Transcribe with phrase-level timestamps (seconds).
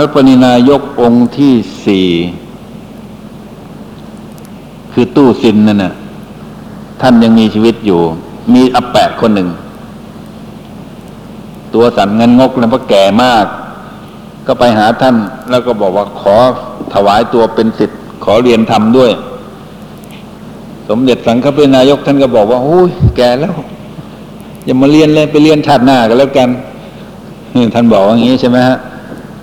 [0.00, 1.54] พระปณินายกองค์ที่
[1.86, 2.08] สี่
[4.92, 5.92] คือตู้ซินนั่นน่ะ
[7.00, 8.00] ท่านยังมีชีวิตอยู่
[8.54, 9.48] มีอัปแปะคนหนึ่ง
[11.74, 13.46] ตัวสันเงินงกแล้วเพราะแก่มาก
[14.46, 15.16] ก็ไปหาท่าน
[15.50, 16.36] แล้วก็บอกว่าขอ
[16.92, 19.10] ถวายตัวเป็นสิทธิ์ขอเรียนธรรมด้วย
[20.88, 23.54] สมเด็จสังฆปรินายกท่านก็บอกว่าโอ้ยแก่แล้ว
[24.64, 26.48] อย่ามาเรียนเลยไปเรียนชาติหน้ากันแล้วกัน
[27.74, 28.78] ท่านบอกว่าอย่างนี้ใช่ไหมฮะ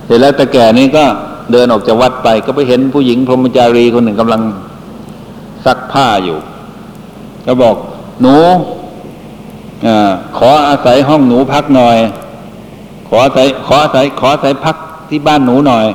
[0.05, 1.05] เสร็จแล้วตาแก่นี้ก็
[1.51, 4.41] เดินออกจากวัดไป ก็ไปเห็นผู้หญิงพรหมจารีคนหนึ่งกำลัง
[5.65, 6.37] ซักผ้าอยู่
[7.45, 7.75] ก็บอก
[8.21, 8.35] หนู
[9.85, 9.87] อ
[10.37, 11.97] ขออาศัยห้องหนูพักหน่อย
[13.07, 14.75] ขออาศัยขออาศัยขออาศัยพัก
[15.09, 15.85] ที่บ้านหนูหน่อย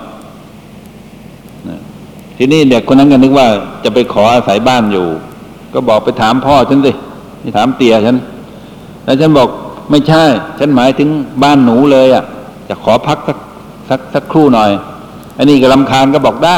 [2.36, 3.47] ทีนี้เด็กคนนั้นก็นึกว่า
[3.84, 5.06] จะไปขออาศัยบ้านอยู่
[5.74, 6.92] ก็บอกไปถามพ่อฉันสิ
[7.41, 8.16] ไปถามเตี่ยฉัน
[9.05, 9.48] แล้วฉันบอก
[9.91, 10.22] ไม่ใช่
[10.58, 11.08] ฉันหมายถึง
[11.42, 12.24] บ้านหนูเลยอะ
[12.69, 13.36] จะขอพักสัก
[13.90, 14.70] สักสักครู่หน่อย
[15.38, 16.56] อันนี้ก็ลำคาญก็บอกได้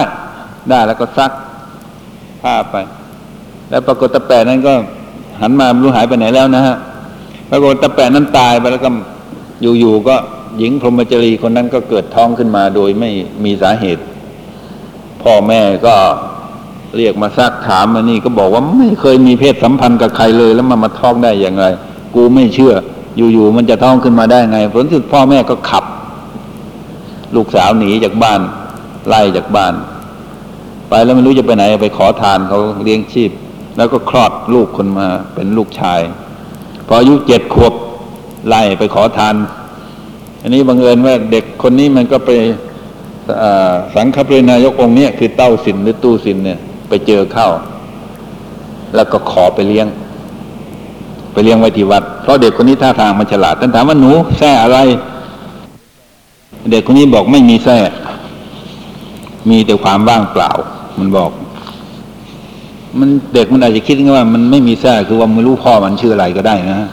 [0.71, 1.31] ได้แล้วก็ซัก
[2.43, 2.77] ผ้าไป
[3.71, 4.73] แล้วปรากฏตะแปะนั้นก็
[5.41, 6.77] หันมาไม่รู้หายไปไหนแล้วนะฮะ
[7.51, 8.91] ปรากฏตะแปะนั้นตายไปแล้วก็
[9.63, 10.17] อยู่ๆก็
[10.59, 13.11] หญิงพรหมจรีคนนั้นก็เกิดท้องขึ้นมาโดยไม่
[13.45, 14.03] มีสาเหตุ
[15.23, 15.95] พ่อแม่ก็
[16.97, 21.67] เรียกมาซักถามมานี่ก็บอกว่าไม่เคยมีเพศสัมพันธ์กับใครเลย แล้วมันมาท้องได้อย่างไร
[22.15, 22.75] กูไม่เชื่อ
[23.17, 25.82] อยู่ๆมันจะท้องขึ้นมาได้ไงผลสุดพ่อแม่ก็ขับ
[27.37, 28.41] ลูกสาวหนีจากบ้าน
[29.09, 29.75] ไล่จากบ้าน
[30.89, 33.31] ไปแล้วไม่รู้จะไปไหนไปขอทานเขาเลี้ยงชีพ
[33.77, 36.01] แล้วก็คลอดลูกคนมาเป็นลูกชาย
[36.87, 37.73] พออายุเจ็ดขวบ
[38.49, 39.35] ไล่ไปขอทาน
[40.43, 42.31] อันนี้บังเอิญว่าเด็กคนนี้มันก็ไป
[43.95, 46.59] สังฆปรินายกองค์เนี้ยคือเต้าสินหรือตู้สินเนี่ย
[46.89, 47.49] ไปเจอเข้า
[48.95, 49.87] แล้วก็ขอไปเลี้ยง
[51.33, 54.79] ไปเลี้ยงไว้ที่วัด เพราะเด็กคนนี้ท่าทางมันฉลาดท่านถามว่าหนูแซ่อะไร
[56.71, 57.79] เด็กคนนี้บอกไม่มีแท้
[59.51, 60.51] มีแต่ความว่างเปล่า
[60.99, 61.31] มันบอก
[62.99, 66.89] มันเด็กมันอาจจะคิดว่า มันไม่มีแท้คือว่าไม่รู้พ่อมันชื่ออะไรก็ได้นะฮะ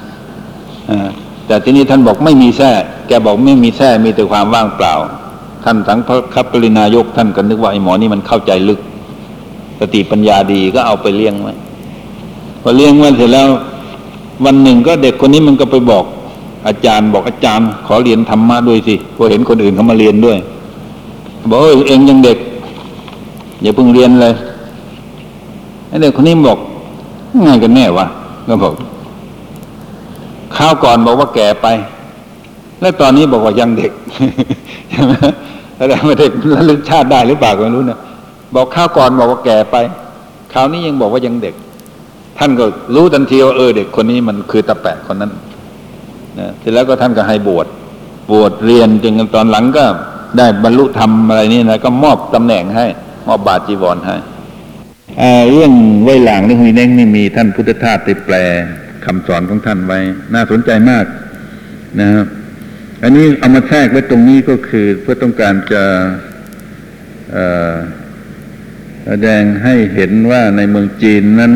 [0.89, 1.09] อ่า
[1.47, 2.71] แต่ที่นี้ท่านบอกไม่มีแท้
[3.07, 4.93] แกบอกไม่มีแท้มีแต่ความว่างเปล่า
[5.63, 5.99] ท่านสัง
[6.33, 8.79] ฆปรินายกท่านก็นึกว่าไอ้หมอนี่มันเข้าใจลึก
[9.79, 11.53] สติปัญญาดีก็เอาไปเลี้ยงไว้
[12.61, 13.47] พอเลี้ยงไว้เสร็จแล้ว
[14.45, 16.05] วันหนึ่งก็เด็กคนนี้มันก็ไปบอก
[16.67, 20.37] อาจารย์บอกอาจารย์ ขอเรียนธรรมะด้วยสิเพราะเห็นคนอื่นเขามาเรียนด้วย
[21.49, 22.37] บอกเอยเองยังเด็ก
[23.61, 24.33] อย่าเพิ่งเรียนเลย
[25.87, 26.59] ไอ้เด็กคนนี้บอก
[27.43, 28.05] ไงกันแน่วะ
[28.47, 28.73] ก็บอก
[30.55, 31.67] ข้าวก่อนบอกว่าแก่ไป
[32.81, 33.91] แล้วตอนนี้บอกว่ายังเด็ก
[34.89, 35.13] ใช่ไหม
[35.77, 37.99] แสดงว่าเด็กระลึกชาติได้หรือเปล่าก็ไม่รู้นะ
[38.55, 39.75] บอกข้าวก่อนบอกว่าแก่ไป
[40.53, 41.55] คราวนี้ยังบอกว่ายังเด็ก
[42.37, 42.65] ท่านก็
[42.95, 45.31] รู้ทันทีว่าเออเด็กคนนี้มันคือตะแปะคนนั้น
[46.39, 47.67] นะเสร็จแล้วก็ท่านก็ให้บวช
[48.31, 49.85] บวชเรียนจนตอนหลังก็
[50.37, 52.85] ได้บรรลุธรรมอะไรนี่นะก็มอบตำแหน่งให้
[53.27, 54.15] มอบบาตรจีวรให้
[55.51, 55.73] เรื่อง
[56.03, 58.35] ไว้หลังเรื่องหุยเน่งนี่มีท่านพุทธทาสได้แปล
[59.05, 59.99] คำสอนของท่านไว้
[60.33, 61.05] น่าสนใจมาก
[61.99, 62.25] นะครับ
[63.03, 65.83] อันนี้เอามาแทรกไว้ตรงนี้ก็คือเพื่อต้องการจะ
[69.05, 71.53] แสดงให้เห็นว่าในเมืองจีนนั้น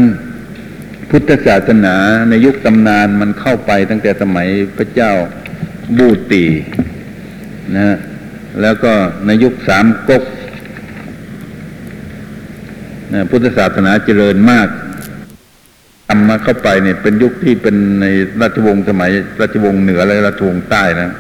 [1.16, 1.96] พุทธศาสนา
[2.30, 4.48] ในยุคตำนานมันเข้าไปตั้งแต่สมัย
[4.78, 5.12] พระเจ้า
[5.98, 6.46] บูตี
[7.76, 7.98] นะ
[8.62, 8.92] แล้วก็
[9.26, 10.24] ในยุคสามก๊ก
[13.14, 14.68] นะพุทธศาสนาเจริญมาก
[16.08, 18.06] ทำมาเข้าไปเนี่ยเป็นยุคที่เป็นใน
[18.42, 21.12] ราชวงศ์สมัยราชวงศ์เหนือและราชวงศ์ใต้นะ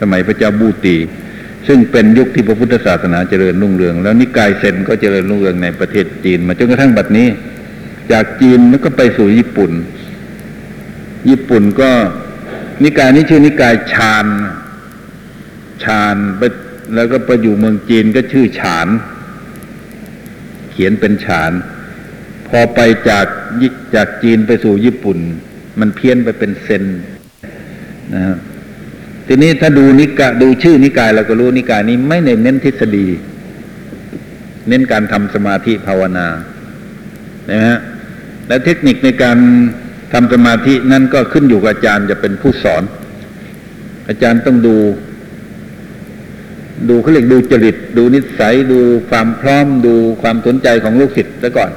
[0.00, 0.96] สมัยพระเจ้าบูตี
[1.68, 7.28] ซึ่งเป็นยุคที่พระพุทธศาสนาเจริญรุ่งเรือง แล้วนิกายเซนก็เจริญรุ่งเรืองในประเทศจีน มาจนกระทั่งบัดนี้
[8.12, 9.72] จากจีนมันก็ไปสู่ญี่ปุ่น
[11.28, 11.90] ญี่ปุ่นก็
[12.82, 14.26] นิกายนี้ชื่อนิกายชาน
[15.84, 16.42] ชานไป
[16.94, 18.88] แล้วก็ไปอยู่เมืองจีนก็ชื่อฉาน
[20.70, 21.52] เขียนเป็นฉาน
[22.48, 23.26] พอไปจาก
[23.94, 25.18] จากจีนไปสู่ญี่ปุ่น
[25.80, 26.84] มันเพี้ยนไปเป็นเซน
[28.14, 28.36] นะครับ
[29.26, 33.06] ทีนี้ถ้าดูนิกายดูชื่อนิกายเราก็รู้นิกายนี้ไม่เน้นทฤษฎี
[34.68, 36.26] เน้นการทำสมาธิภาวนา
[37.50, 37.78] นะฮะ
[38.50, 39.38] และเทคนิคในการ
[40.12, 42.82] ทำสมาธินั่นก็ขึ้นอยู่กับอาจารย์จะเป็นผู้สอน
[44.08, 44.76] อาจารย์ต้องดู
[46.88, 48.80] ดูเขาเรียกดูจริต ดูนิสัย ดู
[49.10, 51.70] ความพร้อม ดูความสนใจของลูกศิษย์ซะก่อน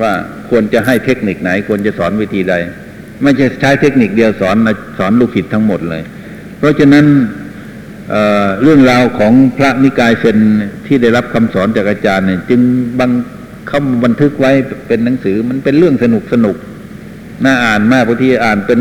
[0.00, 0.12] ว่า
[0.50, 2.54] ควรจะให้เทคนิคไหน ควรจะสอนวิธีใด
[3.22, 4.56] ไม่ใช่ใช้เทคนิคเดียวสอน
[4.98, 6.02] สอนลูกศิษย์ทั้งหมดเลย
[6.58, 7.06] เพราะฉะนั้น
[8.10, 10.38] เเรื่องราวของพระนิกายเซน
[10.86, 12.60] ที่ได้รับคำสอนจากอาจารย์เนี่ยจึง
[12.98, 13.10] บัง
[13.66, 14.52] เขาบันทึกไว้
[14.86, 16.56] เป็นหนังสือมันเป็นเรื่องสนุกสนุก
[17.44, 18.80] น่าอ่านมากบางทีอ่านเป็น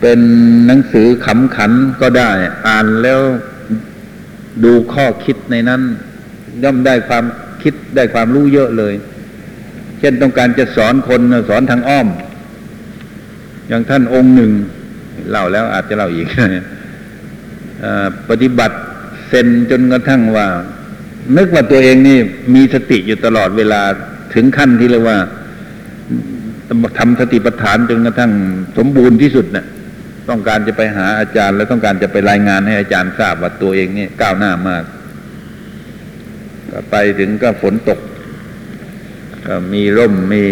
[0.00, 0.20] เป็น
[0.66, 2.30] หนังสือขำขันก็ได้
[2.68, 3.20] อ่านแล้ว
[4.64, 5.82] ดูข้อคิดในนั้น
[6.62, 7.24] ย่อมได้ความ
[7.62, 8.94] คิดได้ความรู้เยอะเลย
[9.98, 12.08] เช่นต้องการจะสอนคนสอนทางอ้อม
[13.68, 14.50] อย่างท่านองค์หนึ่ง
[15.30, 16.28] เล่าแล้วอาจจะเล่าอีก
[17.84, 17.86] อ
[18.28, 18.76] ปฏิบัติ
[19.28, 20.46] เซนจนกระทั่งว่า
[21.36, 22.18] นึกว่าตัวเองนี่
[22.54, 23.80] มีสติอยู่ตลอดเวลา
[24.34, 25.18] ถึงขั้นที่เรียกว่า
[26.98, 28.32] ทำสติปัฏฐานจนกระทั่ง
[28.76, 29.66] สมบูรณ์ที่สุดน่ะ
[30.28, 34.84] ต้องการจะไปหาอาจารย์ แล้วต้องการจะไปรายงานให้อาจารย์ทราบว่าตัวเองนี่ก้าวหน้ามาก
[36.70, 38.00] ก็ไปถึงก็ฝนตก
[39.46, 40.42] ก็มีร่มมี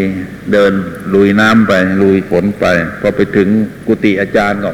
[0.53, 0.73] เดิน
[1.14, 1.73] ลุยน้ำไป
[2.03, 2.67] ลุยฝนไป
[3.00, 3.49] พอไปถึง
[3.87, 4.71] กุฏิอาจารย์ก็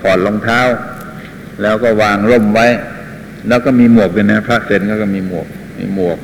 [0.00, 0.60] ถอดรองเท้า
[1.62, 2.66] แล้วก็วางร่มไว้
[3.48, 5.46] แล้วก็มีหมวกด้วยนะ พระเซนก็ก็มีหมวก
[5.78, 6.18] มีหมวก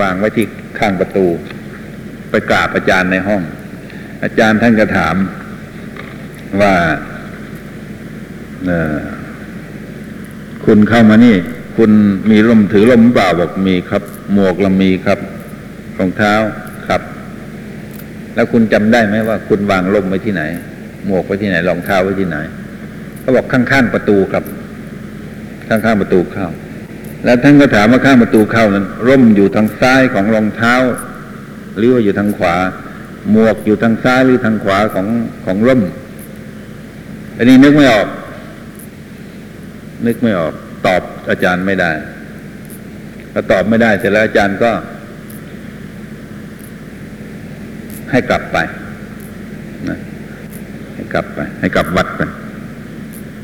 [0.00, 0.46] วางไว้ที่
[0.78, 1.26] ข้างประตู
[2.30, 3.42] ไปกราบอาจารย์ในห้อง
[4.24, 5.16] อาจารย์ท่านก็ถาม
[6.60, 6.74] ว่า
[10.64, 11.36] คุณเข้ามานี่
[11.76, 11.90] คุณ
[12.30, 14.02] มีร่มถือร่มเปล่าบอกมีครับ
[14.32, 15.18] หมวกเรามีครับ
[15.98, 16.34] รองเท้า
[16.88, 17.02] ครับ
[18.34, 20.42] แล้วคุณจำได้ไหมว่า คุณวางร่มไว้ที่ไหน
[21.06, 22.36] หมวกไว้ที่ไหนรองเท้าไว้ที่ไหน
[23.20, 24.44] เขาบอกข้างๆประตูครับ
[25.84, 26.48] ข้างประตูเข้า
[27.24, 30.74] แล้วท่านก็ถามว่าข้างประตูเข้านั้น ร่มอยู่ทางซ้ายของรองเท้า
[31.76, 32.56] หรือว่าอยู่ทางขวา
[33.30, 35.06] หมวกอยู่ทางซ้ายหรือทางขวาของ
[35.44, 35.80] ของร่ม
[37.36, 38.08] อันนี้นึกไม่ออก
[40.06, 40.52] นึกไม่ออก
[40.86, 41.90] ตอบอาจารย์ไม่ได้
[43.32, 44.70] พอตอบไม่ได้เสร็จแล้วอาจารย์ก็
[48.10, 48.58] ให้กลับไป
[49.88, 49.98] นะ
[50.94, 52.20] ให้กลับไป ให้กลับวัดไป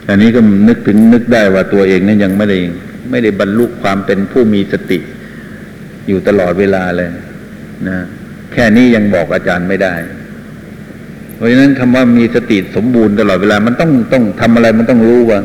[0.08, 2.58] อันนี้ก็นึกถึงนึกได้ว่าตัวเองนั้นยังไม่ได้
[3.10, 4.98] ไม่ได้บรรลุความเป็นผู้มีสติ
[6.08, 7.10] อยู่ตลอดเวลาเลย
[7.88, 7.98] นะ
[8.52, 9.94] แค่นี้ยังบอกอาจารย์ไม่ได้
[11.36, 15.40] เพราะฉะนั้นคำว่ามีสติสมบูรณ์ตลอดเวลา มันต้องต้องทำอะไรมันต้องรู้ว่า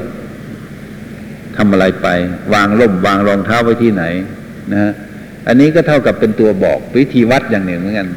[1.58, 2.08] ทำอะไรไป
[2.54, 4.04] วางร่มวางรองเท้าไว้ที่ไหน
[4.72, 4.92] นะฮะ
[5.48, 8.10] อันนี้ก็เท่ากับเป็นตัวบอกวิธีวัดอย่างหนึ่งเหมือนกัน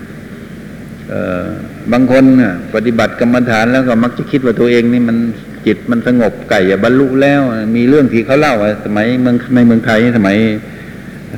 [1.11, 1.43] เออ
[1.93, 5.17] บางคนนะปฏิบัติกรรมฐานแล้วก็มักจะคิดว่าตัวเองนี่มัน
[5.67, 7.41] จิตมันสงบไก่บรรลุแล้ว
[7.77, 10.37] มีเรื่องที่เขาเล่าสมัยเมืองในเมืองไทยสมัย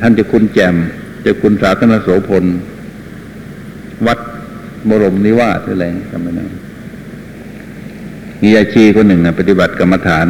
[0.02, 0.74] ท่านเจ้าคุณแจม
[1.22, 2.44] เจ้าคุณสาธารณโสพล
[4.06, 4.18] วัด
[4.88, 6.44] บรมนิวาสออะไรจำไม่ได้
[8.42, 10.26] มีอาชีคนหนึ่งนะปฏิบัติกรรมฐาน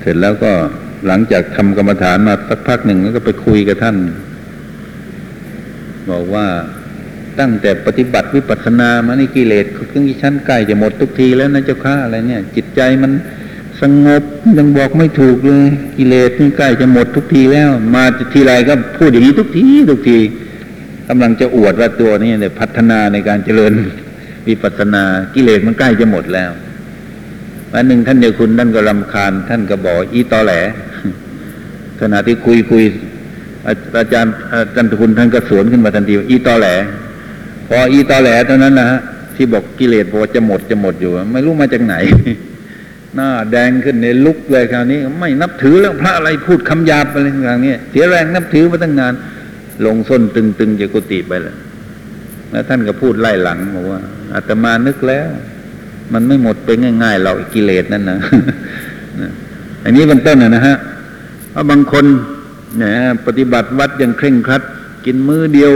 [0.00, 0.52] เสร็จแล้วก็
[1.06, 3.96] หลังจากทำกรรมฐานมาสักพักหนึ่งแล้วก็ไปคุยกับท่าน
[6.10, 6.46] บอกว่า
[7.40, 13.12] ตั้งแต่ปฏิบัติวิปัสสนามานี่กิเลสเครื่งชั้นใกล้จะหมดทุกทีแล้วนะเจ้าข้าอะไรเนี่ย จิตใจมัน
[13.82, 14.22] สงบ
[14.58, 18.04] ยังบอกไม่ถูกเลยกิเลสนี่ใกล้จะหมดทุกทีแล้ว มา
[18.34, 20.18] ทีไรก็พูดอย่างนี้ทุกทีทุกที
[21.08, 23.72] กำลังจะอวดว่าตัวนี้เนี่ยพัฒนาในการเจริญ
[24.48, 25.04] วิปัสสนา
[25.34, 26.50] กิเลสมันใกล้จะหมดแล้ว
[27.72, 30.52] วันหนึ่งท่านเดียคุณท่านก็รำคาญ ท่านก็บอกอีตอแหล
[32.00, 32.84] ขณะที่คุยคุย
[33.98, 36.68] อาจารย์อาจารย์คุณท่านก็สวนขึ้นมาทันทีอีตอแหล
[37.68, 39.00] พออีตอแหลเท่านั้นนะฮะ
[39.36, 41.96] ที่บอกกิเลสบอจะหมดจะหมดอยู่ ไม่รู้มาจากไหน
[43.14, 49.14] หน้าแดงขึ้นในลุกเลยคราวนี้ ไม่นับถือแล้วพระอะไรพูดคำหยาบอะไรต่างๆเนี่ยเสียแรงนับถือมาตั้งนาน
[49.86, 51.56] ลงส้นตึงๆจากกุฏิไปเลย
[52.50, 54.00] แล้วท่านก็พูดไล่หลังบอกว่า
[54.34, 55.28] อาตมานึกแล้ว
[56.12, 56.68] มันไม่หมดไป
[57.02, 58.18] ง่ายๆเรากิเลสนั่นนะ
[59.84, 60.76] อันนี้เป็นต้นนะฮะ
[61.50, 62.04] เพราะบางคน
[62.78, 62.92] เนี่ย
[63.26, 64.62] ปฏิบัติวัดอย่างเคร่งครัด
[65.06, 65.72] กินมื้อเดียว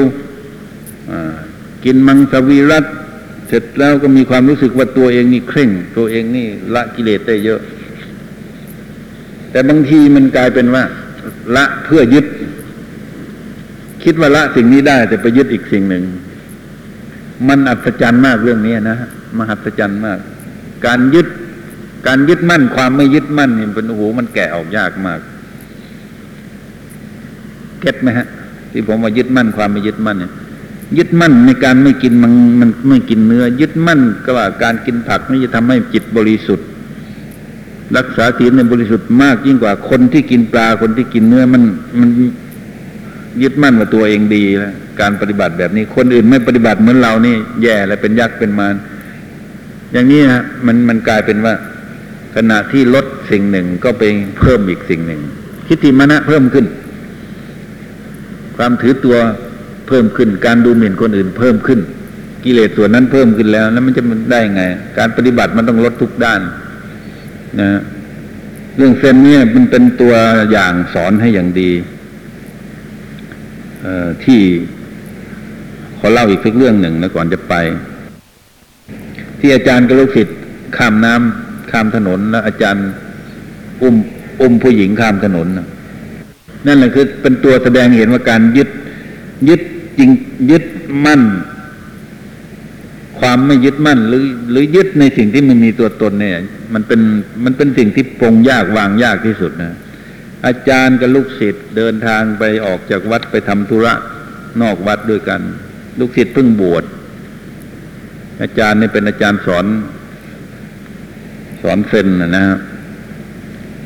[1.84, 2.84] กินมังสวิรัต
[3.48, 7.60] เสร็จแล้วก็มีความรู้สึกว่าตัวเองนี่เคร่ง ตัวเองนี่ละกิเลสได้เยอะ
[9.50, 10.84] แต่บางทีมันกลายเป็นว่า
[11.56, 12.26] ละเพื่อยึด
[14.04, 16.04] คิดว่าละสิ่งนี้ได้ แต่ไปยึดอีกสิ่งหนึ่ง
[17.48, 18.98] มันอัศจรรย์มากเรื่องนี้นะ
[19.38, 20.18] มหัศจรรย์มาก
[20.86, 21.26] การยึด
[22.06, 25.20] การยึดมั่น ความไม่ยึดมั่นนี่เป็นโอ้โหมันแกะออกยากมาก
[27.80, 28.26] เก็ตไหมฮะ
[28.72, 30.32] ที่ผมว่ายึดมั่นความไม่ยึดมั่นเนี่ย
[30.96, 36.66] ยึดมั่นในการไม่กินมันมันไม่กินเนื้อ ยึดมั่นก็ว่าการกินผักนี่จะทำให้จิตบริสุทธิ์
[37.96, 41.62] รักษาศีลในบริสุทธิ์มากยิ่งกว่าคนที่กินปลาคนที่กินเนื้อมัน
[42.00, 42.08] มัน
[43.42, 48.74] ยึดมั่นว่าตัวเองดีแล้วการปฏิบัติแบบนี้ คนอื่นไม่ปฏิบัติเหมือนเรานี่ แย่และเป็นยักษ์เป็นมาร
[49.92, 51.54] อย่างนี้ฮะมันมันกลายเป็นว่า
[52.36, 54.02] ขณะที่ลดสิ่งหนึ่งก็ไป
[54.38, 55.20] เพิ่มอีกสิ่งหนึ่ง
[55.66, 56.66] ทิฏฐิมณะเพิ่มขึ้น
[58.56, 59.16] ความถือตัว
[59.88, 61.80] เพิ่มขึ้น การดูหมิ่นคนอื่นเพิ่มขึ้น
[62.44, 64.02] กิเลสส่วนนั้นเพิ่มขึ้นแล้ว แล้วมันจะ
[64.32, 64.62] ได้ไง
[64.98, 66.40] การปฏิบัติมันต้องลดทุกด้าน
[67.60, 67.80] นะ
[68.76, 70.14] เรื่องเซนเนี่ยมันเป็นตัว
[70.52, 71.70] อย่างสอนให้อย่างดี
[74.24, 74.40] ที่
[75.98, 77.54] ขอเล่าอีกสักเรื่องหนึ่งนะก่อนจะไป
[79.40, 80.38] ที่อาจารย์กระลุกศิษย์
[80.76, 82.86] ข้ามน้ำข้ามถนนแล้วอาจารย์
[83.82, 83.94] อุ้ม
[84.40, 85.46] อุ้มผู้หญิงข้ามถนน
[86.66, 88.68] นั่นแหละคือเป็นตัวแสดงเห็นว่าการยึด
[89.48, 89.60] ยึด
[89.98, 90.10] จริง
[90.50, 90.64] ยึด
[91.04, 91.22] มั่น
[93.18, 96.36] ความไม่ยึดมั่น หรือ หรือยึดในสิ่งที่มันมีตัวตนเนี่ย
[96.74, 97.00] มันเป็น
[97.44, 99.76] มันเป็นสิ่งที่ปรงยากวางยากที่สุดนะ
[100.46, 103.94] อาจารย์กับลูกศิษย์เดินทางไปออกจากวัดไปทำธุระ
[104.62, 105.40] นอกวัดด้วยกัน
[105.98, 106.84] ลูกศิษย์เพิ่งบวช
[108.42, 109.66] อาจารย์นี่เป็นอาจารย์สอน
[111.62, 112.58] สอนเซนนะนะฮะ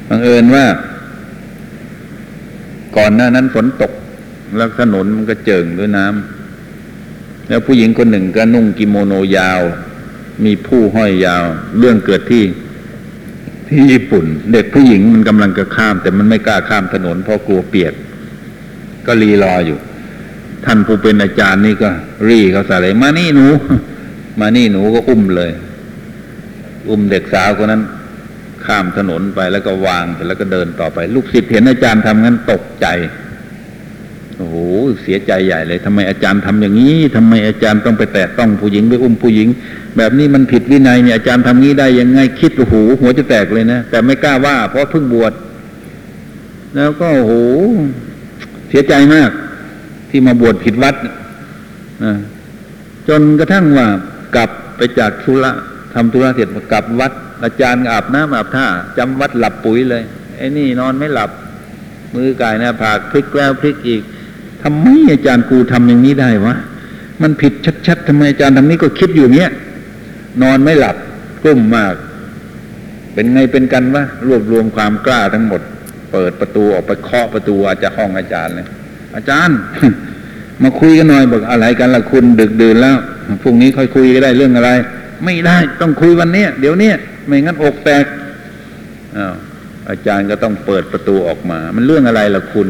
[0.08, 0.64] บังเอิญว่า
[2.96, 3.92] ก่อนหน้านั้นฝนตก
[4.56, 9.60] แล้วถนนมันก็เจิ่งด้วยน้ำแล้วผู้หญิงคนหนึ่งก็นุ่งกิโมโนยาว
[10.44, 11.44] มีผู้ห้อยยาว
[11.78, 12.44] เรื่องเกิดที่
[13.68, 17.92] ที่ญี่ปุ่น เด็กผู้หญิงมันกำลังจะข้าม แต่มันไม่กล้าข้ามถนนเพราะกลัวเปียก
[19.06, 19.78] ก็รีรออยู่
[20.64, 21.88] ท่านผู้เป็นอาจารย์นี่ก็
[22.28, 23.46] รีเขาใส่เลยมานี่หนู
[24.40, 25.50] มานี่หนูก็อุ้มเลย
[26.88, 27.82] อุ้มเด็กสาวคนนั้น
[28.66, 32.86] ข้ามถนนไปแล้วก็วางไปแล้วก็เดินต่อไป ลูกศิษย์เห็นอาจารย์ทำงั้นตกใจ
[34.38, 34.56] โอ้โห
[35.02, 39.48] เสียใจใหญ่เลยทำไมอาจารย์ทำอย่างนี้ทำไมอาจารย์ต้องไปแตะต้องผู้หญิงไปอุ้มผู้หญิง
[39.96, 45.32] แบบนี้มันผิดวินัยเนี่ยอาจารย์ทำงี้ได้ยังไงคิดโอ้โหหัวจะแตกเลยนะแต่ไม่กล้าว่า เพราะเพิ่งบวช
[46.76, 47.32] แล้วก็โอ้โห
[48.68, 49.30] เสียใจมาก
[50.10, 50.94] ที่มาบวชผิดวัด
[52.04, 52.14] นะ
[53.08, 53.86] จนกระทั่งว่า
[54.36, 55.50] กลับไปจากธุระ
[55.94, 57.12] ทำธุระเสร็จกลับวัด
[57.44, 58.66] อาจารย์อาบน้ำอาบท่า
[58.98, 60.02] จำวัดหลับปุ๋ยเลย
[60.36, 61.30] ไอ้นี่นอนไม่หลับ
[62.14, 64.02] มือกายหน้าผากพลิกแล้วพลิกอีก
[64.62, 66.54] ทำไมอาจารย์กูทำอย่างนี้ได้วะ
[67.22, 67.52] มันผิด
[67.86, 69.50] ชัดๆทำไมอาจารย์ทำนี้ก็คิดอยู่เนี้ย
[70.42, 70.96] นอนไม่หลับ
[71.42, 71.94] กลุ้มมาก
[73.14, 75.60] เป็นไงเป็นกันวะรวบรวมความกล้าทั้งหมด
[76.12, 78.66] เปิดประตูออกไปเคาะประตูอาจจะห้องอาจารย์เลย
[79.16, 79.56] อาจารย์
[80.62, 82.96] มาคุยกันหน่อยบอกอะไรกันละคุณดึกดื่นแล้ว
[83.42, 84.70] พรุ่งนี้ค่อยคุยก็ได้เรื่องอะไร
[85.24, 88.04] ไม่ได้ต้องคุยวันเนี้ยเดี๋ยวเนี้ยไม่งั้นอกแตก
[89.16, 89.34] อ้าว
[89.90, 92.68] อาจารย์ก็ต้องเปิดประตูออกมา มันเรื่องอะไรล่ะคุณ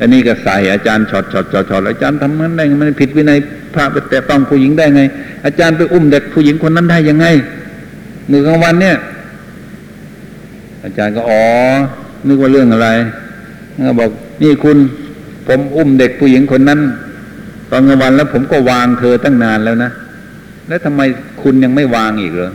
[0.00, 3.38] อันนี้ก็ใส่อาจารย์ช็อตช็อตช็อตช็อตอาจารย์ทำนั้นได้ไงมันผิดวินัย
[3.74, 5.02] พระไปแตะต้องผู้หญิงได้ไง
[5.46, 7.26] อาจารย์ไปอุ้มเด็กผู้หญิงคนนั้นได้ยังไง
[8.30, 8.96] เมื่อกลางวันเนี่ย
[10.84, 11.42] อาจารย์ก็อ๋อ
[12.26, 12.88] นึกว่าเรื่องอะไร
[13.86, 14.10] ก็บอก
[14.42, 14.76] นี่คุณ
[15.46, 16.80] ผมอุ้มเด็กผู้หญิงคนนั้น
[17.70, 19.90] ตอนกลางวันแล้ว ผมก็วางเธอตั้งนานแล้วนะ
[20.68, 21.00] แล้วทำไม
[21.42, 22.52] คุณยังไม่วางอีกเหรอ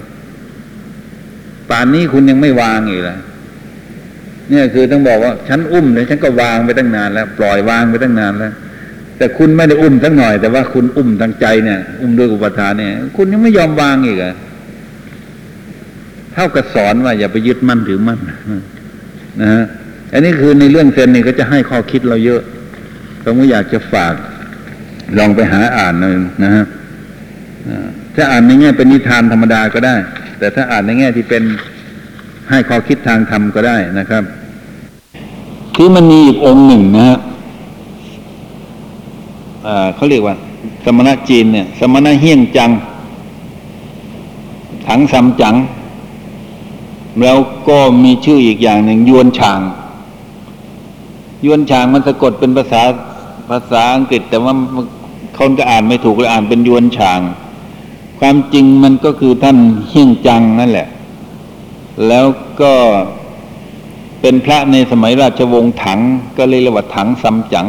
[1.69, 3.17] ป่านนี้คุณยังไม่วางอีกเหรอ
[4.49, 8.53] เนี่ยคือต้องบอกว่าฉันอุ้มเลยฉันก็วางไปตั้งนานแล้ว ปล่อยวางไปตั้งนานแล้ว
[9.17, 14.33] แต่คุณไม่ได้อุ้มสักหน่อย แต่ว่าคุณอุ้มทางใจเนี่ย อุ้มด้วยอุปทานเนี่ย คุณยังไม่ยอมวางอีกเหรอ
[16.33, 18.19] เท่ากับสอนว่าอย่าไปยึดมั่นถือมั่น
[19.41, 19.63] นะฮะ
[20.13, 22.41] อันนี้คือในเรื่องเซนนี่ก็จะให้ข้อคิดเราเยอะ
[23.23, 24.13] ผมก็อยากจะฝาก
[25.17, 26.13] ลองไปหาอ่านหน่อย
[26.43, 26.65] นะฮะ
[28.15, 29.95] ถ้าอ่านในแง่เป็นนิทานธรรมดาก็ได้
[30.39, 31.43] แต่ถ้าอ่านในแง่ที่เป็น
[32.49, 34.23] ให้ข้อคิดทางธรรมก็ได้นะครับ
[35.75, 37.17] คือมันมีอีกองค์หนึ่งนะฮะ
[39.95, 40.35] เขาเรียกว่า
[40.85, 42.71] สมณะจีนเนี่ย สมณะเฮี้ยงจัง
[44.87, 45.55] ถังซัมจัง
[47.21, 47.37] แล้ว
[47.69, 49.59] ก็มีชื่ออีกอย่างหนึ่งยวนชาง
[51.45, 52.81] ยวนชางมันสะกดเป็นภาษา
[53.49, 54.53] ภาษาอังกฤษ แต่ว่า
[55.37, 57.19] คนก็อ่านไม่ถูกเลยอ่านเป็นยวนชาง
[58.19, 59.57] ความจริงมันก็คือท่าน
[59.89, 60.87] เฮี้ยงจังนั่นแหละ
[62.07, 62.25] แล้ว
[62.61, 62.73] ก็
[64.21, 65.99] เป็นพระในสมัยราชวงศ์ถัง
[66.37, 67.67] ก็เลยเรียกว่าถังซัมจัง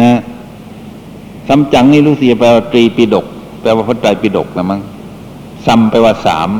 [0.00, 0.18] นะ
[1.48, 3.26] ซัมจังนี่รู้สึกแปลว่าตรีปิฎก
[3.60, 4.80] แปลว่าพระไตรปิฎกนะมั้ง
[5.66, 6.50] ซัมแปลว่าสาม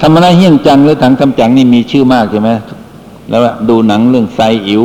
[0.00, 2.50] ธรรมนาเฮี้ยงจังหรือถังซัมจังนี่มีชื่อมากใช่ไหม
[3.30, 4.84] แล้วดูหนังเรื่องไซอิ๋ว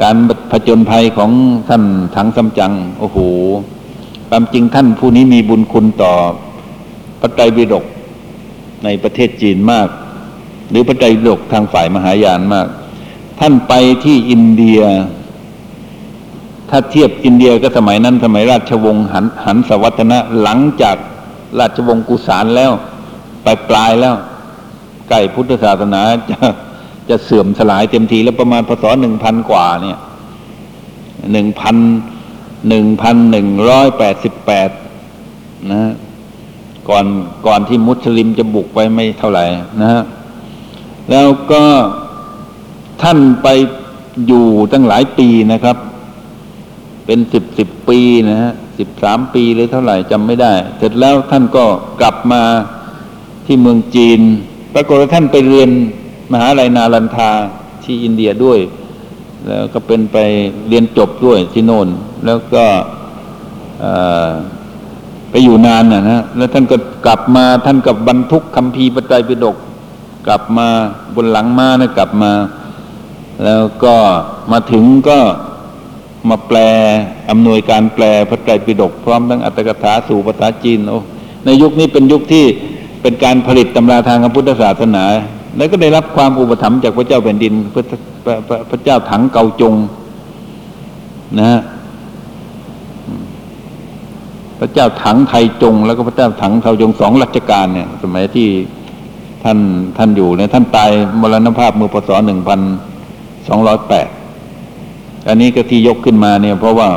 [0.00, 0.16] การ
[0.50, 1.30] ผจญภัยของ
[1.68, 1.82] ท่าน
[2.16, 3.18] ถังซัมจังโอ้โห
[4.28, 6.12] ความจริงท่านผู้นี้มีบุญคุณต่อ
[7.20, 7.84] พระไตรปิฎก
[8.84, 9.88] ในประเทศจีนมาก
[10.70, 12.66] หรือพระไตรปิฎกทางฝ่ายมหายานมาก
[13.40, 13.72] ท่านไป
[14.04, 14.80] ที่อินเดีย
[16.70, 20.96] ถ้าเทียบอินเดียก็สมัยนั้นสมัยราชวงศ์หันหันสวัฒนะหลังจาก
[21.58, 22.72] ราชวงศ์กุสานแล้ว
[23.44, 24.14] ไปปลายแล้ว
[25.08, 26.38] ใกล้พุทธศาสนาจะ
[27.08, 29.98] จะเสื่อมสลายเต็มทีแล้วประมาณพศหนึ่งพันกว่าเนี่ย
[31.32, 31.76] หนึ่งพัน
[32.68, 34.70] หนึ่งพันหนึ่งร้อยแปดสิบแปด
[35.72, 35.92] นะ
[36.90, 37.06] ก่อน
[37.46, 39.44] ก่อนที่มุสลิมจะบุกไปไม่เท่าไหร่
[39.80, 40.02] นะฮะ
[41.10, 41.62] แล้วก็
[43.02, 43.48] ท่านไป
[44.26, 45.76] อยู่ตั้งหลายปีนะครับ
[47.06, 51.64] เป็นสิบสิบปีนะฮะสิบสามปีหรือเท่าไหร่จำไม่ได้ เสร็จแล้วท่านก็
[52.00, 52.42] กลับมา
[53.46, 54.20] ที่เมืองจีน
[54.74, 55.70] ปรากฏว่าท่านไปเรียน
[56.32, 57.30] มหาลัยนาลันทา
[57.84, 58.58] ที่อินเดียด้วย
[59.46, 60.16] แล้วก็เป็นไป
[60.68, 61.88] เรียนจบด้วยที่โน่น
[62.26, 62.64] แล้วก็
[65.30, 69.56] ไปอยู่นานนะฮะแล้วท่านก็กลับมาท่านกับบรรทุกคำพีปไตรปิฎก
[70.26, 70.68] กลับมา
[71.14, 72.32] บนหลังม้านะกลับมา
[73.44, 73.94] แล้วก็
[74.52, 75.18] มาถึงก็
[76.28, 76.58] มาแปล
[77.30, 80.98] อำนวยการแปลพระไตรปิฎกพร้อมทั้งอัตถกถาสู่ภาษาจีนโอ้
[81.44, 82.44] ในยุคนี้เป็นยุคที่
[83.02, 85.04] เป็นการผลิตตำราทางพระพุทธศาสนา
[85.56, 87.82] แล้วก็ได้รับความอุปถัมภ์จากพระเจ้าแผ่นดิน พระ
[88.24, 89.74] พระพระเจ้าถังเกาจง
[91.38, 91.60] นะฮะ
[94.60, 98.48] พระเจ้าถังไทจง แล้วก็พระเจ้าถังเทาจงสองรัชกาลเนี่ย สมัยที่
[99.44, 99.58] ท่าน
[99.98, 100.90] ท่านอยู่เนี่ยท่านตาย
[101.20, 102.60] มรณภาพเมื่อพศหนึ่งพัน
[103.48, 104.08] สองร้อยแปด
[105.28, 106.88] อันนี้ก็ที่ยกขึ้นมาเนี่ย เพราะว่า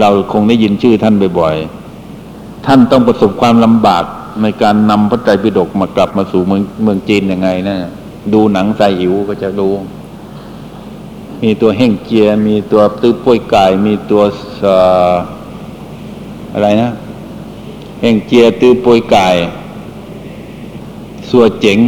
[0.00, 4.04] เราคงได้ยินชื่อท่านบ่อยๆ ท่านต้องประสบความลำบาก
[4.42, 7.76] ในการนำพระไตรปิฎกมากลับมาสู่เมืองเมืองจีนยังไงนะ
[8.32, 9.74] ดูหนังไซอิ๋วก็จะรู้
[11.42, 14.22] มีตัวเฮ่งเจีย มีตัวตื้อป่วยกายมีตัว
[14.58, 16.90] เอะไรนะ
[18.00, 19.36] เฮ่งเจียตือปวยกาย
[21.30, 21.78] สัวเจ๋ง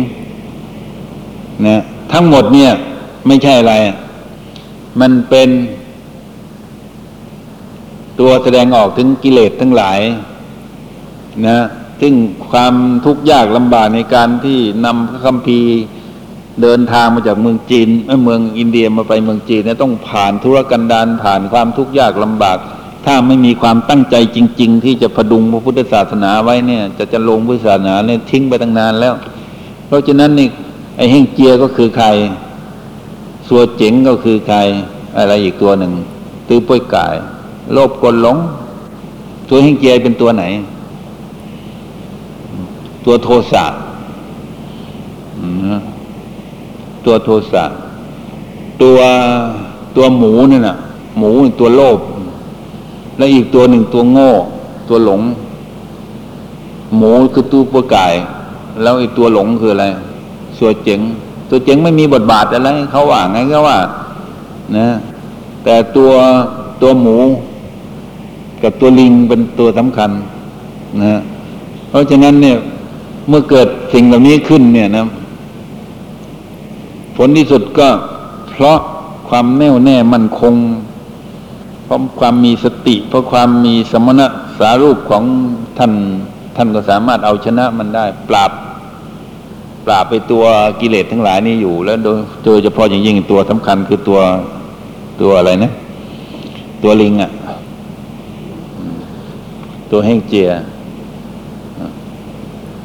[1.66, 1.76] นะ
[2.12, 2.70] ทั้งหมดเนี่ย
[3.26, 3.74] ไม่ใช่อะไร
[5.00, 5.48] มันเป็น
[8.18, 9.98] ตัวแสดงออกถึงกิเลสทั้งหลาย
[11.46, 11.58] นะ
[12.00, 12.14] ซึ่ง
[12.50, 15.70] ความทุกข์ยากลำบากในการที่นำพระคัมภีร์
[16.62, 17.88] เดินทางมาจากเมืองจีน
[18.24, 22.58] เมืองอินเดียมาไปเมืองจีนเนี่ยต้องผ่านธุรกันดารผ่านความทุกข์ยากลำบาก
[23.08, 29.14] ถ้าไม่มีความตั้งใจจริง ๆ ที่จะพดุงพระพุทธศาสนาไว้เนี่ย จะจะลงพุทธศาสนาเนี่ยทิ้งไปตั้งนานแล้ว
[29.86, 30.48] เพราะฉะนั้นนี่
[30.96, 32.06] ไอ้เฮงเจียก็คือใคร
[33.48, 34.58] สัวเจ๋งก็คือใคร
[35.18, 35.92] อะไรอีกตัวหนึ่ง
[36.48, 37.14] ตื้อป้วยกาย
[37.72, 38.36] โลภกลหลง
[39.48, 40.44] ตัวเฮงเจียเป็นตัวไหน
[43.04, 43.64] ตัวโทสะ
[47.04, 47.64] ตัวโทสะ
[48.82, 48.96] ตัว
[49.96, 50.76] ตัวหมูนี่นะ
[51.18, 51.98] หมูตัวโลภ
[53.16, 54.30] แล้วอีกตัวหนึ่งตัวโง่
[54.88, 55.20] ตัวหลง
[56.96, 58.06] หมูคือตู้ปัวไก่
[58.82, 59.86] แล้วอีกตัวหลงคืออะไร
[60.58, 61.00] สัวเจ๋ง
[61.48, 63.78] ตัวเจ๋งไม่มีบทบาทอะไรเขาว่าไงก็ว่า
[64.76, 64.86] นะ
[65.64, 66.10] แต่ตัว
[66.82, 67.16] ตัวหมู
[68.62, 70.10] กับตัวลิงเป็นตัวสำคัญ
[71.02, 71.20] นะ
[71.88, 72.56] เพราะฉะนั้นเนี่ย
[73.28, 75.06] เมื่อเกิดสิ่งเหล่านี้ขึ้นเนี่ยนะ
[77.16, 77.88] ผลที่สุดก็
[78.50, 78.78] เพราะ
[79.28, 80.54] ความแน่วแน่มั่นคง
[81.86, 84.26] เพราะความมีสติ เพราะความมีสมณะ
[84.58, 85.22] สารูปของ
[85.78, 85.92] ท่าน
[86.56, 88.50] ท่านก็สามารถเอาชนะมันได้ ปราบ
[89.86, 90.44] ปราบไปตัว
[90.80, 94.20] กิเลสทั้งหลายนี้อยู่ แล้วโดยโดยเฉพาะอย่างยิ่งตัวสำคัญคือตัว
[95.20, 95.72] ตัวอะไรนะ
[96.82, 97.30] ตัวลิงอะ่ะ
[99.90, 100.48] ตัวแห้งเจีย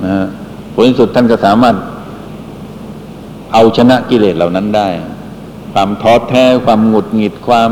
[0.04, 0.26] นะฮะ
[0.74, 1.76] ผลสุดท่านก็สามารถ
[3.54, 4.88] เอาชนะกิเลสเหล่านั้นได้
[5.74, 7.72] ความท้อแท้ความหงุดหงิดความ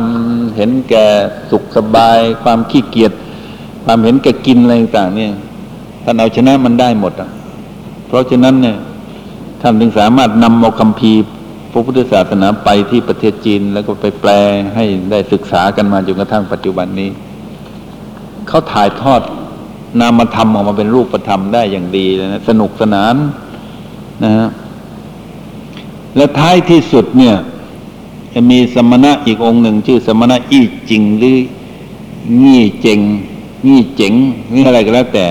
[0.56, 1.06] เห็นแก่
[1.52, 3.12] สุขสบาย ความขี้เกียจ
[3.86, 5.32] ความเห็นแก่กินอะไรต่างเนี่ย
[6.04, 7.30] ท่านเอาชนะมันได้หมดอะ
[8.08, 8.78] เพราะฉะนั้นเนี่ย
[9.62, 11.22] ท่านถึงสามารถนำเอาคำพีร์
[11.72, 14.32] พระพุทธศาสนาไปที่ประเทศจีน แล้วก็ไปแปล
[14.76, 17.10] ให้ได้ศึกษากันมาจนกระทั่งปัจจุบันนี้
[18.48, 19.22] เขาถ่ายทอด
[20.00, 23.16] นามธรรมออกมาเป็นรูปธรรมได้อย่างดีเลยนะสนุกสนาน
[24.24, 24.50] นะฮะ
[26.16, 27.36] และท้ายที่สุดเนี่ย
[28.34, 31.38] จะมีสมณะอีกองค์หนึ่ง ชื่อสมณะอี้จริงหรือ
[32.44, 33.00] งี้เจง
[33.68, 34.14] งี้เจ๋ง
[34.54, 35.26] นี่อะไรก็แล้วแต่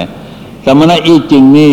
[0.65, 1.73] สมณะอี้จริงนี่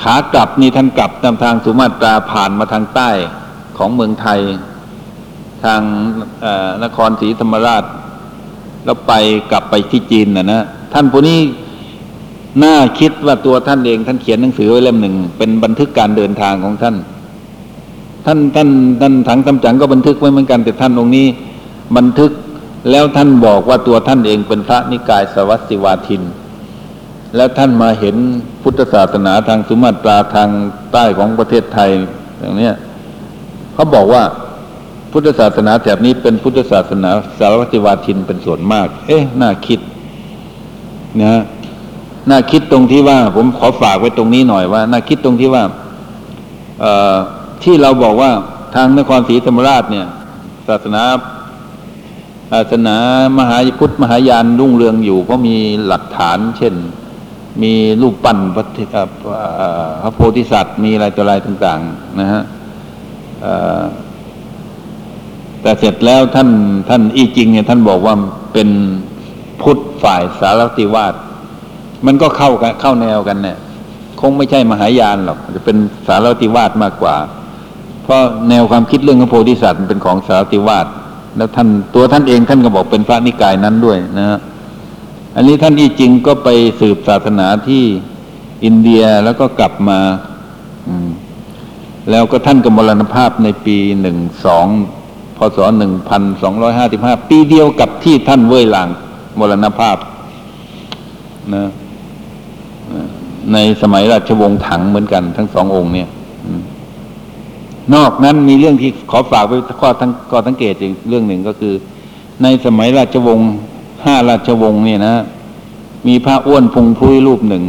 [0.00, 3.10] ขากลับนี่ท่านกลับตามทางสุมาตราผ่านมาทางใต้
[3.76, 4.40] ของเมืองไทย
[5.64, 5.82] ทาง
[6.84, 7.84] นครศรีธรรมราช
[8.84, 9.12] แล้วไป
[9.50, 11.40] กลับไปที่จีนนะนะท่านผู้นี้
[12.62, 16.96] น่าคิดว่าตัวท่านเองท่านเขียนหนังสือไว้เล่มหนึ่ง เป็นบันทึกการเดินทางของท่าน
[18.26, 18.68] ท่านท่าน
[19.00, 21.26] ท่านถังตำจังก็บันทึกไว้เหมือนกันแต่ท่านองค์นี้
[21.96, 22.30] บันทึก
[22.90, 26.22] แล้วท่านบอกว่าตัวท่านเองเป็นพระนิกายสวัสดิวาทิน
[27.36, 28.16] แล้วท่านมาเห็น
[28.62, 30.48] พุทธศาสนาทางสุมาตราทาง
[30.92, 31.90] ใต้ของประเทศไทย
[32.40, 32.70] อย่างนี้
[33.74, 34.22] เขาบอกว่า
[35.12, 39.80] พุทธศาสนาแถบนี้เป็นพุทธศาสนาสารวัติวาทินเป็นส่วนมาก เอ๊ะ น่าคิด
[41.22, 41.42] นะ
[42.30, 45.62] น่าคิดตรงที่ว่า ผมขอฝากไว้ตรงนี้หน่อยว่า น่าคิดตรงที่ว่า
[47.62, 48.30] ที่เราบอกว่า
[48.74, 50.06] ทางนครศรีธรรมราชเนี่ย
[50.68, 51.02] ศาสนา
[52.52, 52.96] ศาสนา
[53.38, 56.74] มหาพุทธมหายานรุ่งเรืองอยู่ เพราะมีหลักฐาน เช่น
[57.62, 58.64] มีรูปปั้นพระ
[60.02, 62.42] พระโพธิสัตว์ มีอะไรต่ออะไรต่าง ๆ นะฮะ
[65.62, 66.48] แต่เสร็จแล้วท่าน
[66.88, 68.14] ท่านอีจริงเนี่ยท่านบอกว่า
[68.52, 68.68] เป็น
[69.60, 71.14] พุทธฝ่ายสารติวาส
[72.06, 73.58] มันก็เข้ากันเข้าแนวกันเนี่ย
[74.20, 77.16] คงไม่ใช่มหายานหรอกจะเป็นสารติวาสมากกว่า
[78.04, 80.86] เพราะแนวความคิดเรื่องพระโพธิสัตว์เป็นของสารติวาส
[81.36, 84.38] แล้วท่านตัวท่านเองท่านก็บอกเป็นพระนิกายนั้นด้วยนะฮะ
[85.36, 86.48] อันนี้ท่านอีจริงก็ไป
[86.80, 87.84] สืบศาสนาที่
[88.64, 90.00] อินเดียแล้วก็กลับมา
[92.10, 94.66] แล้วก็ท่านก็มรณภาพในปีหนึ่งสอง
[95.36, 98.88] พศหนึ่งพันสองร้อยห้าสิบห้าปีเดียวกับที่ท่านเว่ยหลาง
[99.38, 99.96] มรณภาพ
[101.54, 101.64] นะ
[103.52, 106.08] ในสมัยราชวงศ์ถังเหมือนกันทั้งสององค์เนี่ย
[106.46, 106.60] อืม
[107.94, 111.74] นอกนั้นมีเรื่องที่ขอฝากไว้ข้อทั้งข้อสังเกตอีกเรื่องหนึ่งก็คือ
[112.42, 113.50] ในสมัยราชวงศ์
[114.04, 115.14] ห้าราชวงศ์เนี่ยนะ
[116.06, 117.64] มีพระอ้วนพุงพุ้ยรูปหนึ่ง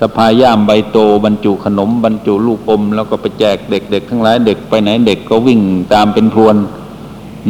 [0.00, 5.60] สะพายย่ามใบโตบรรจุขนมบรรจุลูกอม แล้วก็ไปแจกเด็กๆทั้งหลายเด็กไปไหนเด็กก็วิ่ง
[5.92, 6.56] ตามเป็นพรวน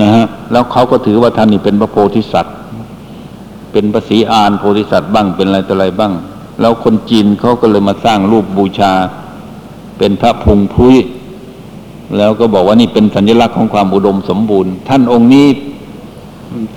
[0.01, 2.57] นะฮะแล้วเขาก็ถือว่าท่านนี่เป็นพระโพธิสัตว์
[3.73, 6.13] เป็นพระศรีอานโพธิสัตว์บ้างเป็นอะไรต่ออะไรบ้าง
[6.61, 8.93] แล้วคนจีนเขาก็เลยมาสร้างรูปบูชา
[9.99, 10.97] เป็นพระพุงพุ้ย
[12.17, 15.47] แล้วก็บอกว่านี่เป็นสัญลักษณ์ของความอุดมสมบูรณ์ ท่านองค์นี้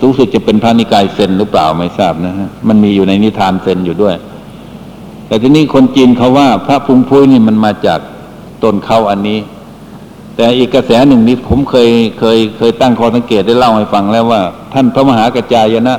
[0.03, 4.15] รู้สึกจะเป็นพระนิกายเซนหรือเปล่าไม่ทราบนะฮะมันมีอยู่ในนิทานเซนอยู่ด้วย
[5.27, 7.99] แต่ทีนี้คนจีนเขาว่า พระพุงพุ้ยนี่มันมาจาก
[8.63, 9.39] ต้นเขาอันนี้
[10.35, 11.89] แต่อีกกระแสหนึ่งนี้ผมเคย
[12.19, 14.41] เคยเคยตั้งข้อสังเกตได้เล่าให้ฟังแล้วว่า
[14.73, 15.97] ท่านพระมหากระจายนะ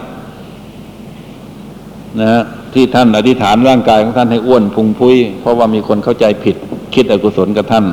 [2.20, 2.42] นะฮะ
[2.74, 6.56] ที่ท่านอธิษฐานร่างกายของท่านให้อ้วนพุงพุ้ยเพราะว่ามีคนเข้าใจผิด
[6.94, 7.84] คิดอกุศลกับท่าน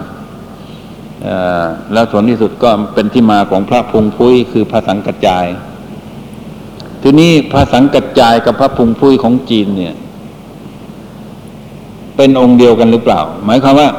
[1.94, 5.46] แล้วส่วนที่สุดก็เป็นที่มาของพระพุงพุ้ยคือพระสังกัจจาย
[7.04, 9.96] ทีนี้พระสังกัจจายกับพระพุงพุ้ยของจีนเนี่ย
[12.16, 13.90] เป็นองค์เดียวกันหรือเปล่า หมายความว่า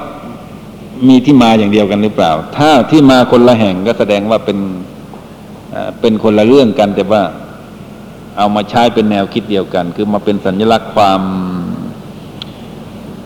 [1.09, 4.59] มีที่มาอย่างเดียวกันหรือเปล่า ถ้าที่มาคนละแห่งก็แสดงว่าเป็น
[5.73, 7.23] เอ่อเป็นคนละเรื่องกัน แต่ว่า
[8.39, 11.21] เอามาใช้เป็นแนวคิดเดียวกัน คือมาเป็นสัญลักษณ์ความ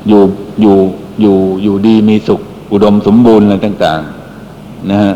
[0.08, 0.22] อยู่
[0.60, 0.76] อยู่
[1.20, 2.40] อยู่อยู่ดีมีสุข
[2.72, 4.00] อุดมสมบูรณ์อะไรต่าง
[4.46, 5.14] ๆ นะฮะ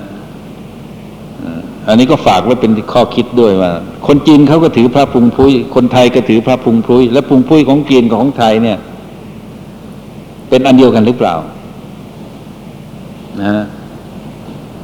[1.89, 3.73] อันนี้ก็ฝากไว้เป็นข้อคิดด้วยว่า
[4.07, 8.79] คนจีนเขาก็ถือพระพุงพุยคนไทยก็ถือพระพุงพุยและพุงพุยของจีนกับของไทยเนี่ย
[10.49, 11.35] เป็นอันเดียวกันหรือเปล่า
[13.41, 13.65] นะฮะ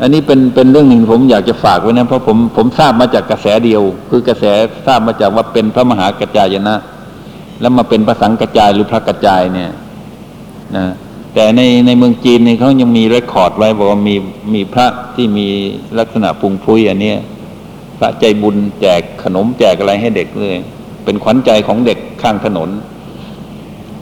[0.00, 4.44] อันนี้เป็นเป็นเรื่องหนึ่งผมอยากจะฝากไว้นะเพราะผมผมทราบมาจากกระแสเดียว คือกระแส
[4.87, 6.77] ทราบมาจากว่าเป็นพระมหากระจายนะ
[7.61, 9.70] แล้วมาเป็นพระสังกระจายหรือพระกระจายเนี่ย
[10.77, 10.85] นะ
[11.35, 14.16] แต่ในในเมืองจีนเนี่ยเขายังมีเรคคอร์ดไว้บอกว่ามี
[14.55, 15.47] มีพระที่มี
[15.99, 17.18] ลักษณะพุงพุ้ยอันเนี้ย
[17.99, 20.57] พระใจบุญแจกขนมแจกอะไรให้เด็กเลย
[21.05, 22.70] เป็นขวัญใจของเด็กข้างถนน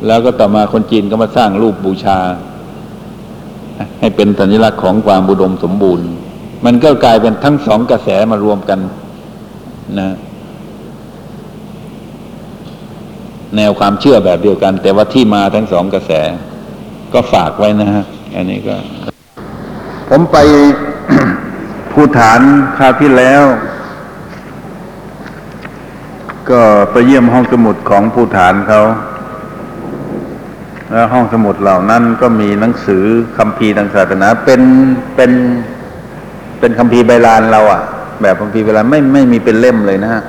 [0.07, 2.19] แล้วก็ต่อมาคนจีนก็มาสร้างรูปบูชา
[4.01, 6.07] ให้เป็นสัญลักษณ์ของความบุดมสมบูรณ์
[6.65, 8.79] มันก็กลายเป็นทั้งสองกระแสมารวมกัน
[9.99, 10.09] นะ
[13.57, 16.13] แนวความเชื่อแบบเดียวกัน แต่ว่าที่มาทั้งสองกระแส
[17.15, 18.77] ก็ฝากไว้นะฮะ อันนี้ก็
[20.09, 20.37] ผมไป
[21.93, 22.41] ภูฐาน
[22.79, 23.43] คราวที่แล้ว
[26.51, 26.61] ก็
[26.93, 28.81] ไปเยี่ยมห้องสมุดของภูฐานเขา
[30.91, 33.05] แล้วห้องสมุดเหล่านั้นก็มีหนังสือ
[33.39, 34.63] คัมภีร์ทางศาสนา เป็น
[35.17, 35.33] เป็น
[36.59, 37.83] เป็นคัมภีร์ใบลานเราอะ
[38.23, 40.23] แบบคัมภีร์ใบลานไม่ไม่มีเป็นเล่มเลยนะฮะ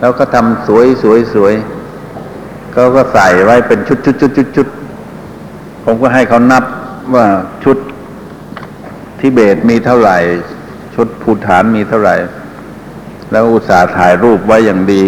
[0.00, 1.54] แล้วก็ทำสวยสวยสวย
[2.72, 4.66] เขาก็ใส่ไว้เป็นชุดชุดชุดชุดชุด
[5.92, 6.64] ผมก็ให้เขานับ
[7.14, 7.26] ว่า
[7.64, 7.76] ชุด
[9.20, 10.16] ทิเบตมีเท่าไหร่
[10.94, 12.14] ชุดภูฐานมีเท่าไหร่
[13.30, 15.02] แล้วอุตส่าห์ถ่ายรูปไว้อย่างดี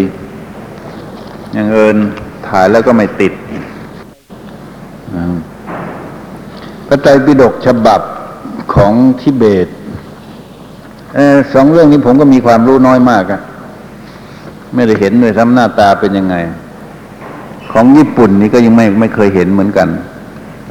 [1.53, 1.97] อย่างเอิน
[2.47, 3.33] ถ่ายแล้วก็ไม่ติด
[6.87, 8.01] พระไตรปิฎกฉบับ
[8.73, 9.67] ของทิเบต
[11.17, 11.19] อ
[11.53, 13.41] สองเรื่องนี้ผมก็มีความรู้น้อยมากอะ
[14.75, 16.35] ไม่ได้เห็นเลยทำหน้าตาเป็นยังไง
[17.71, 19.89] ของญี่ปุ่นนี่ก็ยังไม่ไม่เคยเห็นเหมือนกัน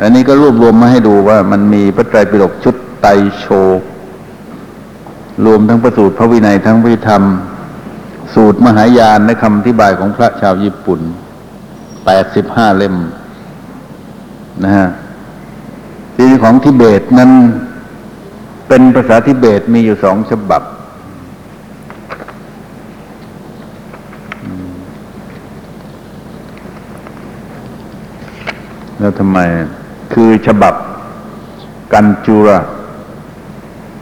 [0.01, 3.07] อันนี้ก็รวบรวมมาให้ดูว่ามันมีพระไตรปิฎกชุดไต
[3.39, 3.47] โช
[5.47, 7.23] รวมทั้งประสูตรพระวินัยทั้งพิธรรม
[8.35, 11.01] สูตรมหายานและคำอธิบายของพระชาวญี่ปุ่น
[12.05, 12.97] แปดสิบห้าเล่ม
[14.65, 14.89] นะฮะ
[16.17, 17.31] ทีของทิเบตนั้น
[18.69, 20.63] เป็นภาษาทิเบตมีอยู่สองฉบับ
[28.99, 29.39] แล้วทำไม
[30.15, 30.75] คือฉบับ
[31.93, 32.59] กันจุระ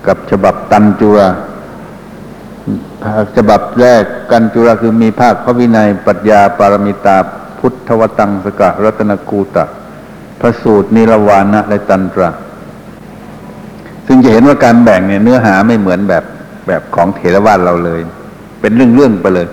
[0.07, 1.29] กับฉบับตันจุระ
[3.37, 7.17] ฉบับแรกกันจุระคือมีภาคพระวินัยปรัชญาปารมิตา
[7.59, 9.65] พุทธวตังสกะรัตนกูตะ
[10.41, 12.31] พระสูตรนิรวานะและตันตระ
[14.07, 16.25] ซึ่งจะเห็นว่าการแบ่งเนี่ยเนื้อหาไม่เหมือนแบบ
[16.67, 18.01] แบบของเถรวาทเราเลย
[18.61, 19.49] เป็นเรื่องๆไปเลย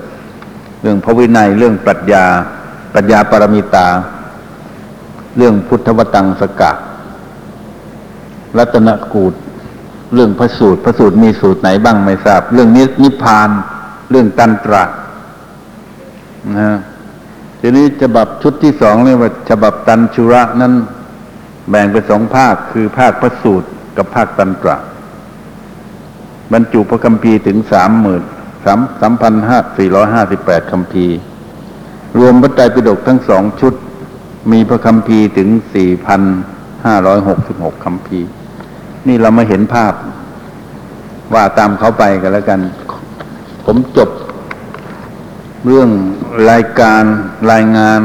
[0.81, 2.25] เรื่องพระวินัยเรื่องปรัชญา
[2.93, 3.87] ปรัชญาปารมิตา
[5.37, 6.71] เรื่องพุทธวตังสกะ
[8.57, 9.33] รัตนกูต
[10.13, 13.49] เรื่องพระสูตรพระสูตรมีสูตรไหนบ้างไม่ทราบ เรื่องนินิพพาน
[14.09, 14.83] เรื่องตันตระ
[16.55, 16.77] นะฮะ
[17.59, 20.73] ทีนี้ฉบับชุดที่สองเรียกว่าฉบับตันชุระนั้น
[21.69, 24.77] แบ่งเป็นสองภาคคือภาคพระสูตรกับภาคตันตระ
[26.53, 28.23] บรรจุพระคัมภีร์ถึงสามหมื่น
[28.65, 31.17] สามสามพันห้าสี่ร้อยห้าสิบแปดคัมภีร์
[32.17, 33.73] รวมพระไตรปิฎกทั้งสองชุด
[34.51, 36.21] มีพระคัมภีถึงสี่พัน
[36.85, 38.19] ห้าร้อยหกสิบหกคัมภี
[39.07, 39.93] นี่เรามาเห็นภาพ
[41.33, 42.59] ว่าตามเขาไปกันแล้วกัน
[43.65, 44.09] ผมจบ
[45.65, 45.89] เรื่อง
[46.49, 47.03] รายการ
[47.51, 48.01] รายงาน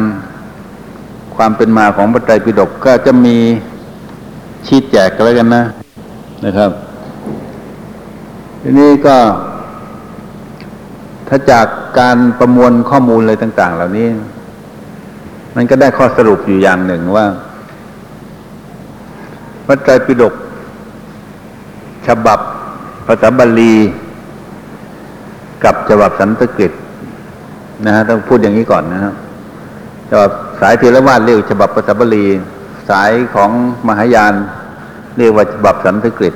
[1.36, 3.36] ความเป็นมาของพระไตรปิฎกก็จะมี
[4.66, 5.64] ชี้แจกกันแล้วกันนะ
[6.44, 6.70] นะครับ
[8.62, 9.16] ทีนี้ก็
[11.28, 11.66] ถ้าจาก
[11.98, 14.08] การประมวลข้อมูลอะไรต่าง ๆ เหล่านี้
[15.56, 17.26] มันก็ได้ข้อสรุปอยู่อย่างหนึ่งว่า
[19.66, 20.34] พระไตรปิฎก
[22.06, 22.38] ฉบับ
[23.06, 23.74] ภาษาบาลี
[25.64, 26.72] กับฉบับสันสกฤต
[27.86, 29.14] นะฮะต้องพูดอย่างนี้ก่อนนะครับ
[30.10, 32.26] ฉบับสายเทรวาสเรียกฉบับภาษาบาลี
[32.90, 33.50] สายของ
[33.88, 34.34] มหายาน
[35.18, 36.34] เรียกว่าฉบับสันสกฤต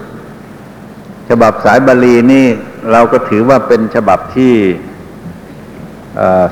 [1.29, 2.47] ฉบับสายบาลีนี่
[2.93, 4.55] เราก็ถือว่าเป็นฉบับที่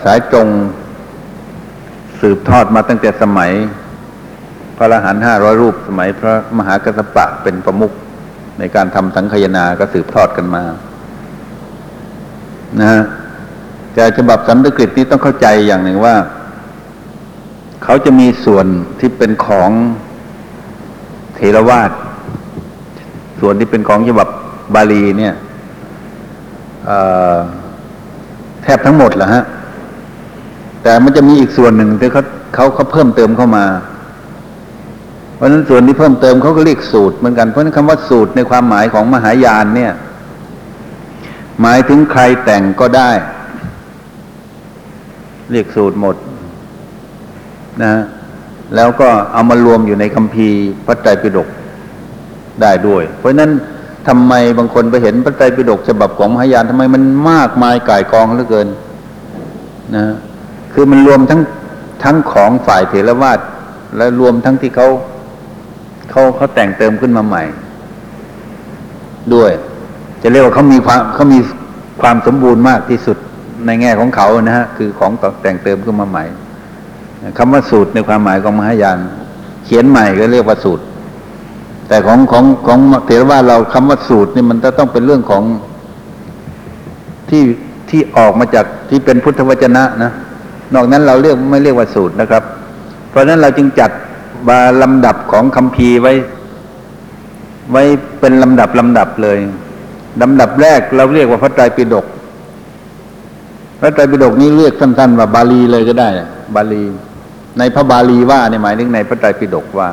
[0.05, 0.48] สายตรง
[2.26, 3.50] สืบทอดมาตั้งแต่สมัย
[4.76, 7.92] พระอรหันต์ห้าร้อยรูปสมัยพระมหากัสปะเป็นประมุข
[8.58, 10.62] ในการทำสังคายนาก็สืบทอดกันมา
[12.80, 13.02] นะฮะ
[13.94, 16.14] แต่ฉบับสันสกฤตนี้ต้องเข้าใจอย่างหนึ่งว่า
[17.84, 18.66] เขาจะมีส่วน
[19.00, 19.70] ที่เป็นของ
[21.34, 21.90] เทรวาส
[23.40, 24.28] ส่วนที่เป็นของฉบับ
[24.74, 25.34] บาลีเนี่ย
[28.62, 29.44] แทบทั้งหมดแหละฮะ
[30.85, 32.23] แต่มันจะมีอีกส่วนหนึ่งที่เขา
[32.55, 33.66] เขาเขาเพิ่มเติมเข้ามา
[35.35, 39.92] เพราะฉะนั้นส่วนที่เพิ่มเติมเขาก็เรียกสูตรเหมือนกันเพราะนั้นคำว่าสูตรในความหมายของมหายานเนี่ย
[41.61, 43.11] หมายถึงใครแต่งก็ได้
[45.53, 46.16] เรียกสูตรหมด
[47.83, 48.03] นะฮะ
[48.75, 51.49] แล้วก็เอามารวมอยู่ในคัมภีร์พระไตรปิฎก
[52.62, 53.51] ได้ด้วย เพราะนั้น
[54.09, 58.68] ทำไมบางคนไปเห็นพระไตรปิฎกฉบับของมหายานทำไมมันมากมายก่ายกองเหลือเกิน
[59.94, 60.16] นะฮะ
[60.74, 61.40] คือมันรวมทั้ง
[62.04, 63.38] ทั้งของฝ่ายเถรวาท
[63.96, 64.88] และรวมทั้งที่เขา
[66.10, 67.42] เขาเขาแต่งเติมขึ้นมาใหม่
[69.34, 69.52] ด้วย
[70.22, 71.38] จะเรียกว่าเขามีความเขามี
[72.02, 73.16] ความสมบูรณ์มากที่สุด
[73.66, 76.24] ในแง่ของเขานะฮะคือของแต่งเติมขึ้นมาใหม่
[77.38, 78.98] คำว่าสูตรในความหมายของมหายาน
[79.64, 80.84] เขียนใหม่ก็เรียกว่าสูตร
[81.88, 85.42] แต่ของของของเถรวาทเราคำว่าสูตรนี่มันจะต้องเป็นเรื่องของ
[87.30, 87.42] ที่
[87.90, 90.12] ที่ออกมาจากที่เป็นพุทธวจนะนะ
[90.74, 92.42] นอกนั้นเราเรียกไม่เรียกว่าสูตรนะครับ
[93.11, 93.90] เพราะฉะนั้นเราจึงจัด
[94.48, 96.12] บาลำดับของคัมภีไว้
[97.72, 97.83] ไว้
[98.20, 99.38] เป็นลำดับลำดับเลย
[100.22, 102.07] ลำดับแรกเราเรียกว่าพระไตรปิฎก
[103.81, 106.09] พระไตรปิฎกนี้เรียกสั้นๆว่าบาลีเลยก็ได้
[106.55, 106.85] บาลี
[107.59, 109.88] ในพระบาลีว่าเนี่ยหมายถึงในพระไตรปิฎกว่า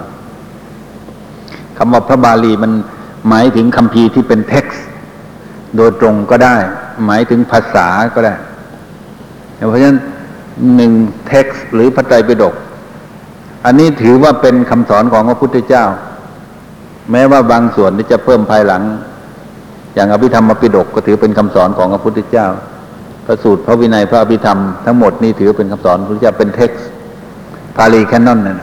[1.78, 2.72] คำว่าพระบาลีมัน
[3.30, 4.84] หมายถึงคัมภีร์ที่เป็นเท็กซ์
[5.76, 6.56] โดยตรงก็ได้
[7.06, 8.34] หมายถึงภาษาก็ได้
[9.70, 10.00] เพราะฉะนั้น
[10.76, 10.94] หนึ่ง
[11.28, 12.54] เท็กซ์หรือพระไตรปิฎก
[13.66, 15.86] อันนี้ถือว่าเป็นคำสอนของพระพุทธเจ้า
[17.12, 18.82] แม้ว่าบางส่วนที่จะเพิ่มภายหลัง
[19.96, 22.48] อย่างอภิธรรมปิฎกก็ถือเป็นคำสอนของพระพุทธเจ้า
[23.26, 28.58] พระสูตรพระวินัยพระอภิธรรมทั้งหมดนี่ถือเป็นคำสอนพระพุทธเจ้าเป็น text Pali Canon นั่น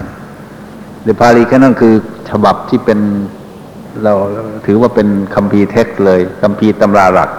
[1.03, 1.95] หรือ Pali Canon คือ
[2.31, 2.99] ฉบับที่เป็น
[4.05, 4.15] เรา
[4.67, 7.31] ถือว่าเป็นคัมภีร์เท็กซ์เลยคัมภีร์ตำราหลัก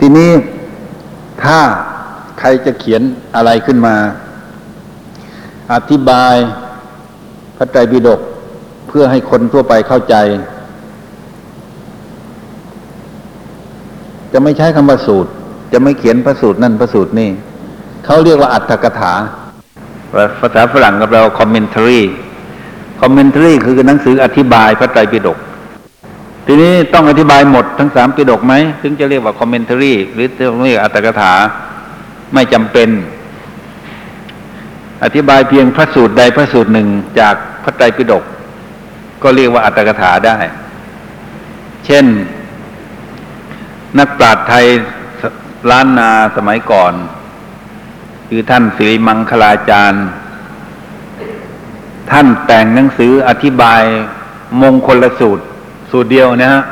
[0.00, 0.30] ทีนี้
[1.44, 1.58] ถ้า
[2.40, 3.02] ใครจะเขียน
[3.36, 3.96] อะไรขึ้นมา
[5.74, 6.34] อธิบาย
[7.56, 8.20] พระไตรปิฎก
[8.88, 10.14] เพื่อให้คนทั่วไปเข้าใจ
[14.32, 15.30] จะไม่ใช้คำว่าสูตร
[15.72, 17.30] จะไม่เขียนพระสูตรนั่นพระสูตรนี่
[18.04, 19.12] เขาเรียกว่าอัตถกถา
[20.40, 22.00] ภาษาฝรั่งกับเรา commentary
[23.02, 25.38] commentary คือหนังสืออธิบายพระไตรปิฎก
[26.46, 30.26] ทีนี้ต้องอธิบายหมดทั้งสามปิฎกไหม ถึงจะเรียกว่า commentary หรือ
[30.64, 31.32] เรียกอัตถกถา
[32.34, 32.88] ไม่จำเป็น
[35.04, 36.88] อธิบายเพียงพระสูตรใดพระสูตรหนึ่ง
[37.20, 38.24] จากพระไตรปิฎก
[39.22, 40.36] ก็เรียกว่าอัตถกถาได้
[41.86, 42.04] เช่น
[43.98, 44.66] นักปราชญ์ไทย
[45.70, 46.92] ล้านนาสมัยก่อน
[48.28, 50.06] คือท่านสิริมังคลาจารย์
[52.10, 53.82] ท่านแต่งหนังสืออธิบาย
[54.62, 55.44] มงคลสูตร
[55.90, 56.62] สูตรเดียวนะฮะ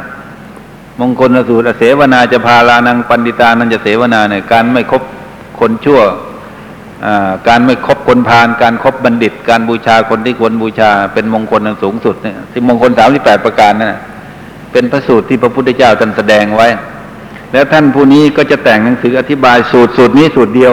[1.00, 5.02] มงคลสูตรอเสวนาจะพาลานังปันติตานันจะเสวนาเนี่ยการไม่คบ
[5.60, 6.00] คนชั่ว
[7.48, 14.00] การไม่คบคนพาลการครบบัณฑิต การบูชาคนที่ควรบูชาเป็นมงคลอันสูงสุดเนี่ยที่มงคลสามสิบแปดประการนั่นนะ
[14.72, 16.68] เป็นพระสูตรที่พระพุทธเจ้าท่านแสดงไว้
[17.52, 20.72] แล้วท่านผู้นี้ก็จะแต่งหนังสืออธิบายสูตรสูตรนี้สูตรเดียว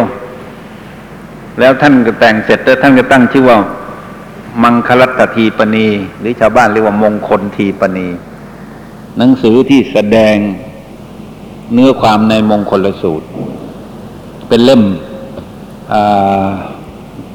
[1.59, 3.57] แล้วท่านก็แต่งเสร็จแล้วท่านก็ตั้งชื่อว่า
[4.63, 5.87] มังคลัตตทีปณี
[6.19, 8.07] หรือชาวบ้านเรียกว่ามงคลทีปณี
[9.17, 10.35] หนังสือที่แสดง
[11.73, 13.27] เนื้อความในมงคลสูตร
[14.49, 14.83] เป็นเล่ม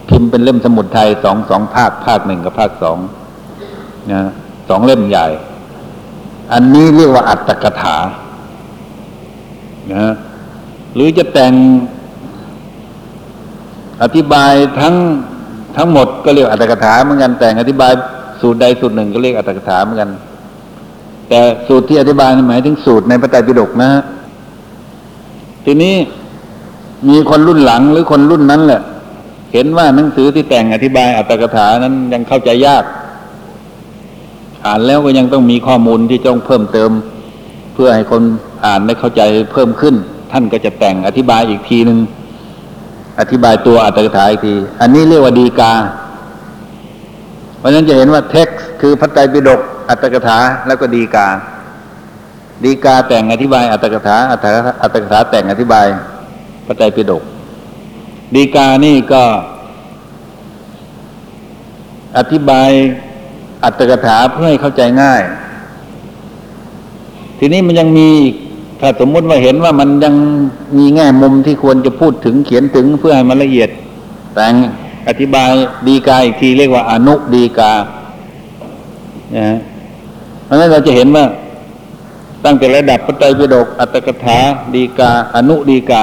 [0.08, 2.98] พิมพ์เป็นเล่มสมุดไทยสองสองภาคภาคหนึ่งกับภาคสอง
[4.12, 4.20] นะ
[4.68, 5.26] สองเล่มใหญ่
[6.52, 7.96] อันนี้เรียกว่าอัตถกถา
[9.94, 10.12] นะ
[10.94, 11.52] หรือจะแต่ง
[14.02, 14.94] อธิบายทั้ง
[15.76, 17.92] ทั้งหมดก็เรียกอัตถกถาเหมือนกันแต่งอธิบาย
[18.40, 20.10] สูตรใดสูตรหนึ่งก็เรียกอัตถกถาเหมือนกัน
[21.28, 24.02] แต่สูตรที่อธิบายหมายถึงสูตรในพระไตรปิฎกนะฮะ
[25.64, 25.94] ทีนี้
[27.08, 28.80] มีคนรุ่นหลังหรือคนรุ่นนั้นแหละ
[29.52, 32.84] เห็นว่าหนังสือที่แต่งอธิบายอัตถกถานั้นยังเข้าใจยาก
[34.66, 36.90] อ่านแล้วก็ยังต้องมีข้อมูลที่ต้องเพิ่มเติม
[37.74, 38.22] เพื่อให้คน
[38.66, 39.94] อ่านได้เข้าใจเพิ่มขึ้น
[40.32, 41.98] ท่านก็จะแต่งอธิบายอีกทีหนึ่ง
[43.20, 45.72] อธิบายตัวอัตถกถาอีกที อันนี้เรียกว่าดีกา
[47.58, 51.28] เพราะฉะนั้นจะเห็นว่าเท็กซ์คือพระไตรปิฎกอัตถกถาแล้วก็ดีกา
[52.64, 54.40] ดีกาแต่งอธิบายอัตถกถาอัต
[54.94, 55.86] ถกถาแต่งอธิบาย
[56.70, 57.22] ระไตรปิฎก
[58.34, 59.22] ดีกานี่ก็
[62.18, 62.70] อธิบาย
[63.64, 65.22] อัตถกถาเพื่อให้เข้าใจง่าย
[67.38, 68.08] ทีนี้มันยังมี
[68.80, 70.14] ถ้าสมมุติว่าเห็นว่ามันยัง
[70.78, 73.70] มีแง่มุมที่ควรจะพูดถึงเขียนถึงเพื่อให้มันละเอียด
[74.34, 74.54] แต่ง
[75.08, 75.50] อธิบาย
[75.86, 77.72] ดีกาอีกทีเรียกว่าอนุดีกา
[79.36, 79.58] นะฮะ
[80.44, 81.24] เพราะฉะนั้นเราจะเห็นว่า
[82.44, 84.38] ตั้งแต่ระดับพระไตรปิฎกอัตถกถา
[84.74, 86.02] ดีกา อนุดีกา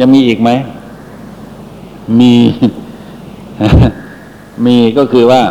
[0.00, 0.50] ยังมีอีกไหม
[2.20, 2.34] มี
[4.66, 5.42] มีก็คือว่า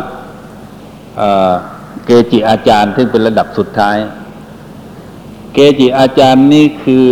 [2.04, 3.96] เกจิอาจารย์ซึ่งเป็นระดับสุดท้าย
[5.54, 7.06] เกจิอาจารย์นี่คือ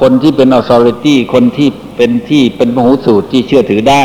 [0.00, 4.04] คนที่เป็น authority คนที่เป็นที่เป็นมหูสูตรที่เชื่อถือได้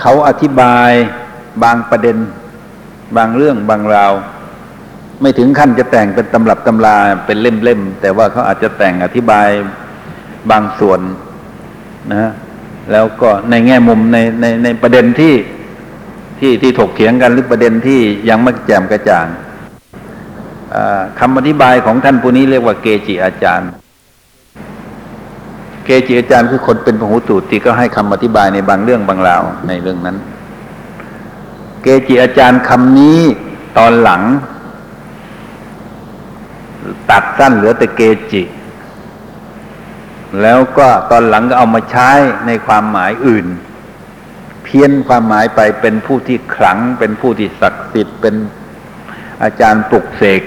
[0.00, 0.90] เขาอธิบาย
[1.64, 2.16] บางประเด็น
[3.16, 4.12] บางเรื่องบางราว
[5.20, 9.48] ไม่ถึงขั้นจะแต่งเป็นตำรับตำราเป็นเล่มๆแต่ว่าเขาอาจจะแต่งอธิบาย
[10.50, 11.00] บางส่วน
[12.10, 12.32] นะฮะ
[12.92, 15.34] แล้วก็ในแง่มุมในในในประเด็นที่
[16.40, 19.26] ที่ที่ถกเถียงกันหรือประเด็นที่ยังไม่แจ่มกระจ่าง
[21.18, 23.70] คำอธิบายของท่านผู้นี้เรียกว่าเกจิอาจารย์
[25.84, 30.16] เกจิอาจารย์คือคนเป็นพหูสูตรที่ก็ให้คำอธิบายในบางเรื่องบางราวในเรื่องนั้น
[31.82, 33.20] เกจิอาจารย์คำนี้
[33.78, 34.22] ตอนหลัง
[37.10, 38.42] ตัดสั้นเหลือแต่เกจิ
[40.42, 42.10] แล้วก็ตอนหลังก็เอามาใช้
[42.46, 43.46] ในความหมายอื่น
[44.64, 48.34] เพี้ยนความหมายไปเป็นผู้ที่ขลัง เป็นผู้ที่ศักดิ์สิทธิ์เป็น
[49.42, 50.42] อาจารย์ปลุกเสก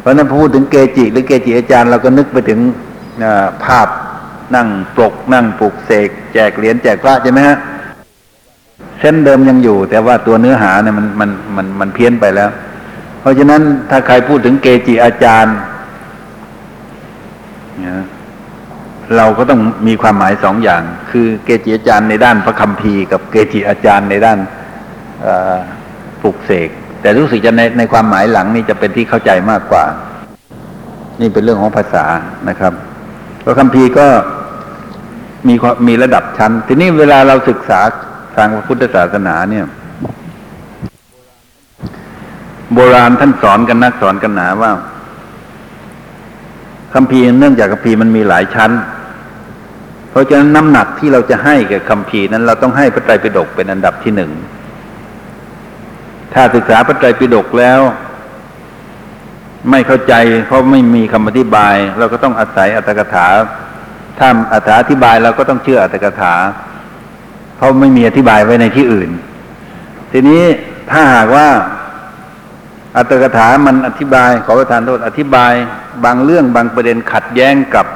[0.00, 2.60] เพราะนั้นพูดถึงเกจิ หรือเกจิอาจารย์เราก็นึกไปถึง
[3.64, 3.88] ภาพ
[4.56, 7.58] นั่งปลกนั่งปลุกเสกแจกเหรียญแจกพระใช่ไหมฮะ
[9.00, 12.50] เส้นเดิมยังอยู่ แต่ว่าตัวเนื้อหาเนี่ยมันมันมันมันเพี้ยนไปแล้ว
[13.20, 15.56] เพราะฉะนั้นถ้าใครพูดถึงเกจิอาจารย์
[17.86, 18.04] นะ
[19.16, 24.38] เราก็ต้องมีความหมายสองอย่าง คือเกจิอาจารย์ในด้านพระคัมภีร์กับเกจิอาจารย์ในด้าน
[26.22, 26.68] ปลุกเสก
[27.00, 29.84] แต่รู้สึกจะในในความหมายหลังนี่จะเป็นที่เข้าใจมากกว่า
[31.20, 32.04] นี่เป็นเรื่องของภาษา
[32.48, 32.72] นะครับ
[33.44, 34.06] พระคัมภีร์ก็
[35.48, 37.80] มีมมีระดับชั้น ทีนี้เวลาเราศึกษา
[38.36, 39.66] ทางพระพุทธศาสนาเนี่ย
[42.74, 44.72] โบราณท่านสอนกันนักสอนกันหนาว่า
[46.94, 48.70] คัมภีร์เนื่องจากคัมภีร์มันมีหลายชั้น
[50.10, 54.30] เพราะฉะนั้นน้ำหนักที่เราจะให้กับคัมภีร์นั้น เราต้องให้พระไตรปิฎกเป็นอันดับที่หนึ่ง
[56.34, 57.80] ถ้าศึกษาพระไตรปิฎกแล้ว
[59.70, 60.14] ไม่เข้าใจ
[60.46, 63.26] เพราะไม่มีคำอธิบาย เราก็ต้องอาศัยอัตถกถา
[64.18, 66.34] ถ้าอัตถาอธิบายเราก็ต้องเชื่ออัตถกถา
[67.56, 69.10] เพราะไม่มีอธิบายไว้ในที่อื่น
[70.12, 70.42] ทีนี้
[70.90, 71.48] ถ้าหากว่า
[72.96, 75.52] อัตถกถามันอธิบาย ขอประทานโทษอธิบาย
[76.04, 77.86] บางเรื่องบางประเด็นขัดแย้งกับ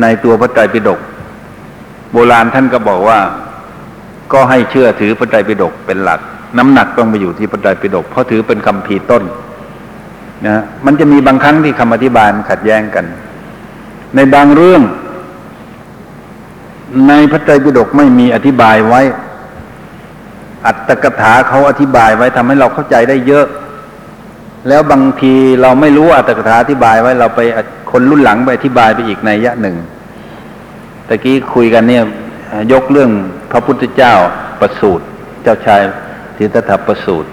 [0.00, 1.00] ในตัวพระไตรปิฎก
[2.12, 3.18] โบราณท่านก็บอกว่า
[4.32, 6.20] ก็ให้เชื่อถือพระไตรปิฎกเป็นหลัก
[6.58, 9.22] น้ำหนักต้องไปอยู่ที่พระไตรปิฎกเพราะถือเป็นคำพีต้น
[10.46, 13.04] นะมันจะมีบางครั้งที่คำอธิบายขัดแย้งกัน
[14.14, 14.82] ในบางเรื่อง
[17.08, 19.02] ในพระไตรปิฎกไม่มีอธิบายไว้
[20.66, 23.46] อัตถกถาเขาอธิบายไว้ทำให้เราเข้าใจได้เยอะ
[24.68, 27.40] แล้วบางทีเราไม่รู้อัตถกถาอธิบายไว้เราไป
[27.90, 29.76] คนรุ่นหลังไปอธิบายไปอีกในยยะหนึ่ง
[31.08, 32.04] ตะกี้คุยกันเนี่ย
[32.72, 33.10] ยกเรื่อง
[33.50, 34.14] พระพุทธเจ้า
[34.60, 35.04] ประสูตร
[35.42, 35.82] เจ้าชาย
[36.36, 37.30] ทิฏฐประสูตร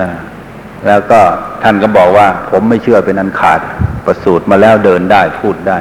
[0.00, 0.08] นะ
[0.86, 1.20] แล้วก็
[1.62, 3.60] ท่านก็บอกว่า ผมไม่เชื่อเป็นอันขาด
[4.06, 5.78] ประสูตรมาแล้วเดินได้พูดได้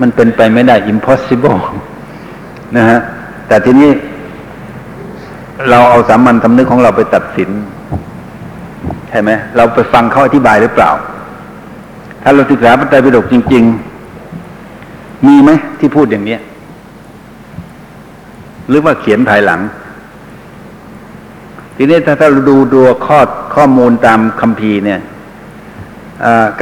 [0.00, 1.60] มันเป็นไปไม่ได้ impossible
[2.76, 3.00] นะฮะ
[3.48, 3.90] แต่ทีนี้
[5.70, 7.50] เราเอาสามัญสำนึกของเราไปตัดสิน
[9.08, 10.90] ใช่ไหม เราไปฟังเขาอธิบายหรือเปล่า
[12.22, 13.64] ถ้าเราศึกษาพระไตรปิฎกจริง
[14.44, 16.36] ๆ มีไหมที่พูดอย่างนี้
[18.68, 19.60] หรือว่าเขียนภายหลัง
[21.76, 23.18] ทีนี้ถ้าถ้าเราดูดูข้อ
[23.54, 25.00] ข้อมูลตามคัมภีร์เนี่ย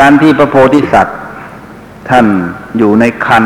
[0.00, 1.18] การที่พระโพธิสัตว์
[2.10, 2.26] ท่าน
[2.78, 3.44] อยู่ในคัน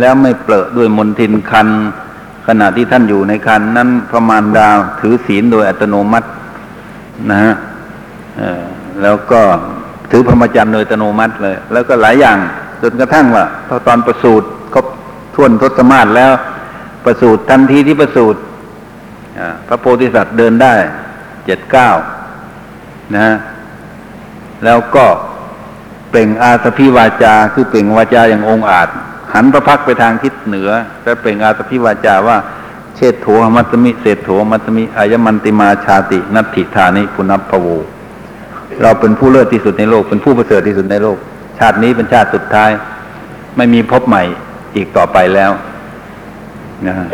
[0.00, 1.68] แล้วไม่เปลอะด้วยมนทินคัน
[2.46, 4.68] ขณะที่ท่านอยู่ในคันนั้นพระมารดา
[5.00, 6.28] ถือศีลโดยอัตโนมัติ
[7.30, 7.54] นะฮะ
[9.02, 9.40] แล้วก็
[10.10, 12.38] ถือพรหมจรรย์โดยอัตโนมัติเลย แล้วก็หลายอย่าง
[12.82, 14.82] จนกระทั่งว่าพอตอนประสูติเขา
[15.34, 16.30] ท่วนทศมาศแล้ว
[17.04, 18.40] ประสูติทันทีที่ประสูติ
[19.68, 20.74] พระโพธิสัตว์เดินได้
[21.44, 21.90] เจ็ดเก้า
[23.14, 23.36] นะฮะ
[24.64, 25.06] แล้วก็
[26.10, 28.88] เปล่งอาสพิวาจา คือเปล่งวาจาอย่างองอาจ
[29.34, 30.70] หันพระพักไปทางทิศเหนือ
[31.02, 32.36] แล้วเปล่งอาสพิวาจาว่า
[32.96, 33.26] เชษโถ
[33.56, 37.66] มัตมิเศษโถมัตมิอายมันติมาชาติ นัตถิธานิปุณพโว
[38.82, 41.18] เราเป็นผู้เลิศที่สุดในโลก เป็นผู้ประเสริฐที่สุดในโลก
[41.58, 42.70] ชาตินี้เป็นชาติสุดท้าย
[43.56, 44.22] ไม่มีพบใหม่
[44.76, 45.50] อีกต่อไปแล้ว
[46.86, 47.08] นะฮะ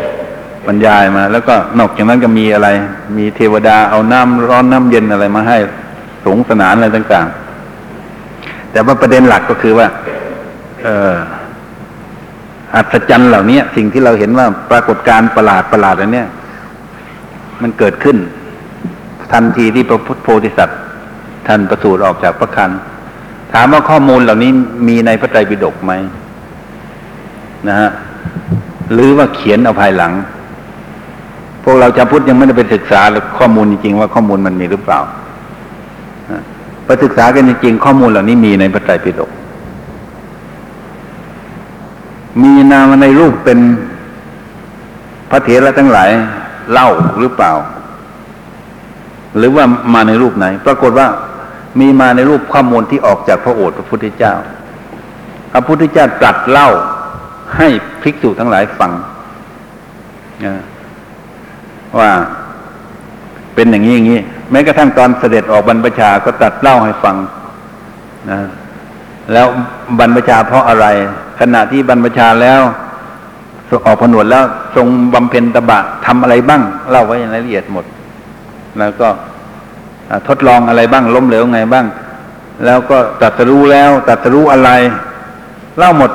[0.67, 2.69] บรรยายมา แล้วก็นอกจากนั้นก็มีอะไร
[3.17, 5.57] มีเทวดาเอาน้ำร้อนน้ำเย็นอะไรมาให้
[6.25, 9.87] สงสนานอะไรต่างๆ แต่ว่าประเด็นหลักก็คือว่า
[10.83, 11.15] เออ
[12.75, 16.23] อัศจรรย์เหล่านี้สิ่งที่เราเห็นว่าปรากฏการณ์ประหลาดประหลาดอันนี้
[17.61, 18.17] มันเกิดขึ้น
[19.31, 20.79] ทันทีที่พระพุทธโพธิสัตว์
[21.47, 22.71] ท่านประสูติออกจากพระคัน
[23.53, 24.51] ถามว่าข้อมูลเหล่านี้
[24.87, 25.93] มีในพระไตรปิฎกไหม
[27.67, 27.89] นะฮะ
[28.93, 30.13] หรือว่าเขียนเอาภายหลัง
[31.67, 33.01] พวกเราชาวพุทธยังไม่ได้ไปศึกษา
[33.37, 34.99] ข้อมูลจริงๆว่าข้อมูลมันมีหรือเปล่า
[36.85, 39.29] ไปศึกษากันจริงๆข้อมูลเหล่านี้มีในพระไตรปิฎก
[42.41, 43.59] มีนามในรูปเป็น
[45.29, 46.09] พระเถระทั้งหลาย
[46.71, 46.87] เล่า
[47.19, 47.51] หรือเปล่า
[49.37, 51.07] หรือว่ามาในรูปไหน ปรากฏว่า
[51.79, 54.33] มีมาในรูปข้อมูลที่ออกจากพระโอษฐ์พระพุทธเจ้า
[55.51, 56.69] พระพุทธเจ้าตรัสเล่า
[57.57, 57.67] ให้
[58.01, 58.91] ภิกษุทั้งหลายฟัง
[61.99, 62.09] ว่า
[63.55, 64.19] เป็นอย่างนี้อย่างนี้
[64.51, 67.15] แม้กระทั่งตอนเสด็จออกบรรพชาก็ตรัสเล่าให้ฟัง
[68.31, 68.39] นะ
[69.33, 69.47] แล้ว
[69.99, 70.87] บรรพชาเพราะอะไร
[71.39, 72.61] ขณะที่บรรพชาแล้ว
[73.85, 74.43] ออกผนวดแล้ว
[74.75, 77.85] ทรงบำเพ็ญตบะทำอะไรบ้าง เล่าไว้ในรายละเอียดหมด
[78.79, 79.07] แล้วก็
[80.27, 81.85] ทดลองอะไรบ้าง ล้มเหลวไงบ้าง
[82.65, 84.69] แล้วก็ตัดสรู้แล้ว ตัดสรู้อะไร
[85.77, 86.11] เล่าหมด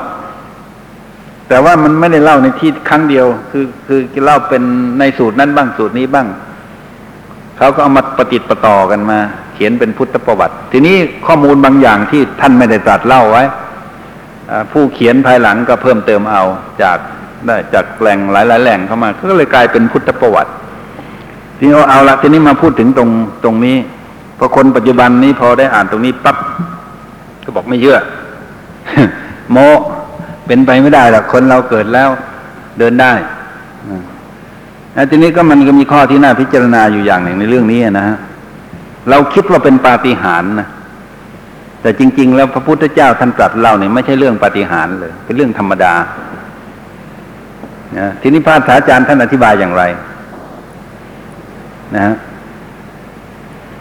[1.51, 4.63] แต่ว่ามันไม่ได้เล่าในที่ครั้งเดียว คือคือเล่าเป็น
[4.99, 6.27] ในสูตรนั้นบ้างสูตรนี้บ้าง
[7.59, 9.19] เขาก็เอามาปฏิติประต่อกันมา
[9.55, 10.97] เขียนเป็นพุทธประวัติ ทีนี้
[11.27, 13.45] ข้อมูลบางอย่างที่ท่านไม่ได้ตรัสเล่าไว้
[14.73, 16.43] ผู้เขียนภายหลังก็เพิ่มเติมเอา
[16.83, 16.99] จาก
[17.47, 20.51] ได้จากแหล่งหลาย ๆ แหล่งเข้ามา ก็เลยกลายเป็นพุทธประวัติ
[21.59, 23.11] ทีนี้เอาละทีนี้มาพูดถึงตรง
[23.45, 23.77] ตรงนี้
[24.39, 26.37] พอคนปัจจุบันนี้พอได้อ่านตรงนี้ปั๊บ
[27.45, 27.99] ก็บอกไม่เชื่อ
[29.53, 29.59] โม
[30.51, 32.09] เป็นไปไม่ได้หรอกคนเราเกิดแล้ว
[32.79, 33.13] เดินได้
[34.95, 38.17] แล้วทีนี้ก็มันก็มีข้อที่น่าพิจารณาอยู่อย่างหนึ่งในเรื่องนี้นะฮะ
[39.11, 40.69] เราคิดว่าเป็นปาฏิหาริย์นะ
[41.83, 45.95] แต่จริง ๆ แล้วพระพุทธเจ้าท่านตรัสเล่าเนี่ยไม่ใช่เรื่องปาฏิหาริย์เลย เป็นเรื่องธรรมดา
[47.99, 49.83] นะทีนี้พระอาจารย์ท่านอธิบายอย่างไร
[51.95, 52.15] นะฮะ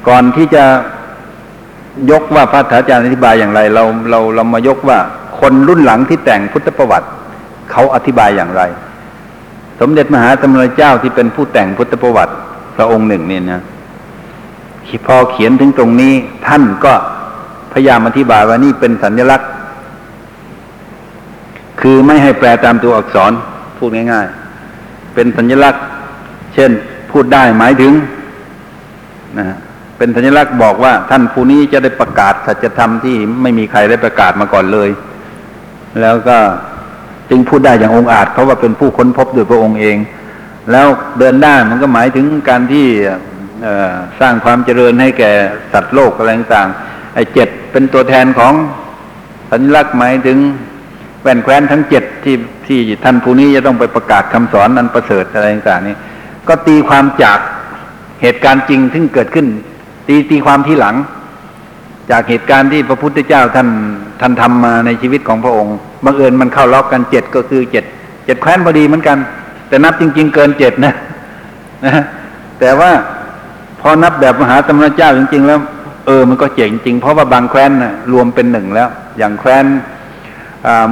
[0.08, 0.64] ก่อนที่จะ
[2.12, 5.00] ยกว่าพระอาจารย์อธิบายอย่างไร เราเราเรามายกว่า
[5.40, 7.08] คนรุ่นหลังที่แต่งพุทธประวัติ
[7.72, 8.62] เขาอธิบายอย่างไร
[9.80, 12.34] สมเด็จมหาสมณเจ้าที่เป็นผู้แต่งพุทธประวัติ
[12.76, 13.62] พระองค์หนึ่งเนี่ยนะ
[15.06, 16.14] พอเขียนถึงตรงนี้
[16.48, 16.94] ท่านก็
[17.74, 19.50] พยายามอธิบายว่านี่เป็นสัญลักษณ์
[21.82, 23.32] คือไม่ให้แปลตามตัวอักษร
[23.78, 24.28] พูดง่าย
[24.72, 25.84] ๆ เป็นสัญลักษณ์
[26.54, 26.72] เช่น
[27.12, 27.94] พูดได้หมายถึง
[29.40, 29.46] นะ
[29.98, 34.90] เป็นสัญลักษณ์บอกว่าท่านผู้นี้จะได้ประกาศสัจธรรมที่ไม่มีใครได้ประกาศมาก่อนเลย
[36.02, 36.38] แล้วก็
[37.30, 39.98] จึงพูดได้อย่างองอาจเพราว่าเป็นผู้ค้นพบโดยพระองค์เอง
[40.72, 40.88] แล้ว
[41.20, 42.86] เดินได้มันก็หมายถึงการที่
[44.20, 45.32] สร้างความเจริญให้แก่
[45.74, 48.54] สัตว์โลกอะไรต่างๆไอ้เจ็ดเป็นตัวแทนของ
[49.52, 50.38] สัญลักษณ์หมายถึง
[51.22, 52.36] แว่นแคว้นทั้งเจ็ดที่
[52.68, 55.96] ที่ท่านผู้นี้จะต้องไปประกาศคำสอนนั้นประเสริฐอะไรต่างๆนี่
[56.48, 57.40] ก็ตีความจาก
[58.22, 59.48] เหตุการณ์จริงซึ่เกิดขึ้น
[60.08, 60.96] ตีตีความที่หลัง
[62.12, 63.70] จากเหตุการณ์ที่พระพุทธเจ้าท่าน
[64.22, 67.84] ท่านทำมาในชีวิตของพระองค์บังเอิญมันเข้าล็อกกันเจ็ดก็คือเจ็ด
[68.26, 69.18] เจ็ดแคว้นพอดีเหมือนกัน
[69.68, 70.94] แต่นับจริง ๆ เกินเจ็ดนะ
[71.86, 72.04] นะ
[72.60, 72.92] แต่ว่า
[73.82, 75.60] พอนับแบบมหาตมรเจ้าจริง ๆ แล้ว
[76.06, 79.66] เออมันก็เจ๋งจริงเพราะว่าบางแคว้นนะรวมเป็นหนึ่งแล้ว อย่างแคว้น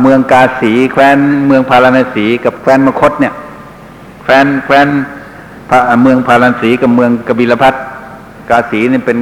[0.01, 3.33] เมืองกาสีแคว้นเมืองพาราณสีกับแคว้นมคตเนี่ย
[4.23, 4.87] แคว้นแคว้น
[6.01, 7.73] เมืองพาราณสีกับเมืองกบิลพัท
[8.49, 9.17] กาสีนี่เป็น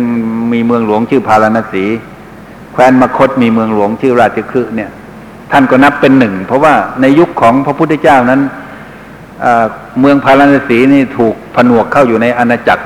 [0.53, 1.83] มีเมืองหลวงชื่อพาราณสี
[2.73, 4.89] แคว้นมคตมีเมืองหลวงชื่อราชคฤห์เนี่ย
[5.51, 8.41] ท่านก็นับเป็นหนึ่ง เพราะว่าในยุคของพระพุทธเจ้านั้น
[9.99, 12.83] เมืองพาราณสีนี่ถูกผนวกเข้าอยู่ในอาณาจักร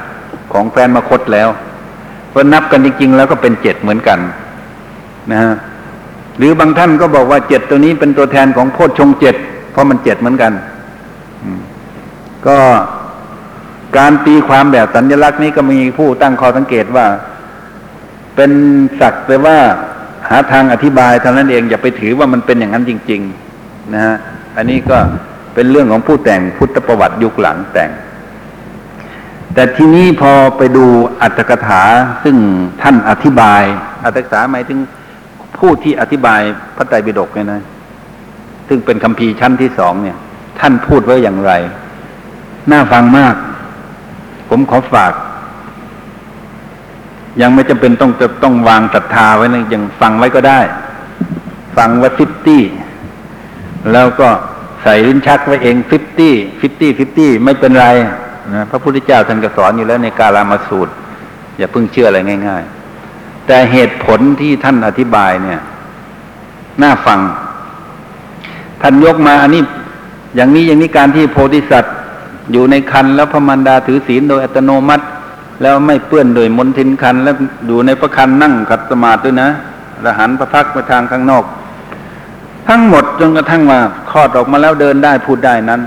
[0.54, 1.50] ของแคว้นมคตแล้ว
[2.30, 4.20] เพราะนับกันจริง ๆ แล้วก็เป็นเจ็ดเหมือนกัน
[5.32, 5.54] นะฮะ
[6.38, 9.36] หรือบางท่านก็บอกว่าเจ็ดตัวนี้เป็นตัวแทนของโพชฌงเจ็ด
[9.72, 10.52] เพราะมันเจ็ดเหมือนกัน
[12.48, 12.58] ก็
[13.98, 17.06] การตีความแบบสัญลักษณ์นี้ก็มีผู้ตั้งข้อสังเกตว่า
[18.36, 18.52] เป็น
[19.00, 19.58] สักแต่ว่า
[20.30, 23.22] หาทางอธิบายเท่านั้นเองอย่าไปถือว่ามันเป็นอย่างนั้นจริง
[23.58, 24.16] ๆ นะฮะ
[24.58, 24.98] อันนี้ก็
[25.54, 27.92] เป็นเรื่องของผู้แต่งพุทธประวัติยุคหลังแต่ง
[29.54, 30.86] แต่ทีนี้พอไปดู
[31.22, 31.84] อรรถกถา
[32.24, 32.36] ซึ่ง
[32.82, 33.64] ท่านอธิบาย
[34.04, 34.80] อรรถกถาหมายถึง
[35.60, 36.42] ผู้ที่อธิบาย
[36.76, 37.62] พระไตรปิฎกเนี่ยนะ
[38.68, 40.18] ซึ่งเป็นคัมภีร์ชั้นที่สองเนี่ย
[40.60, 41.54] ท่านพูดไว้อย่างไร
[42.72, 43.36] น่าฟังมาก
[44.50, 45.14] ผมขอฝาก
[47.42, 50.60] ยังไม่จำเป็นต้องจะต้องวางศรัทธาไว้นะยังฟังไว้ก็ได้
[51.78, 52.64] ฟังไว้ fifty
[53.92, 54.30] แล้วก็
[54.84, 57.88] ใส่ลิ้นชักไว้เอง fiftyฟิฟตี้ฟิฟตี้ไม่เป็นไร
[58.54, 60.94] นะพระพุทธเจ้าท่านก็สอนอยู่แล้วในกาลามาสูตร
[61.58, 62.64] อย่าเพิ่งเชื่ออะไรง่าย
[63.06, 65.62] ๆ แต่เหตุผลที่ท่านอธิบายเนี่ย
[66.82, 67.20] น่าฟัง
[68.82, 69.64] ท่านยกมาอันนี้
[70.36, 71.96] อย่างนี้อย่างนี้การที่โพธิสัตว์
[72.52, 75.06] อยู่ในคันแล้วพระมารดาถือศีลโดยอัตโนมัติ
[75.62, 77.36] แล้วไม่เปื้อนโดยมนทินคันแล้ว
[77.68, 79.50] อยู่ในพระคันนั่งขัดสมาธิด้วยนะ
[80.06, 81.44] ระหันพระพักไปทางข้างนอก
[82.68, 83.80] ทั้งหมดจนกระทั่งว่า
[84.10, 85.82] คลอดออกมาแล้วเดินได้พูดได้นั้น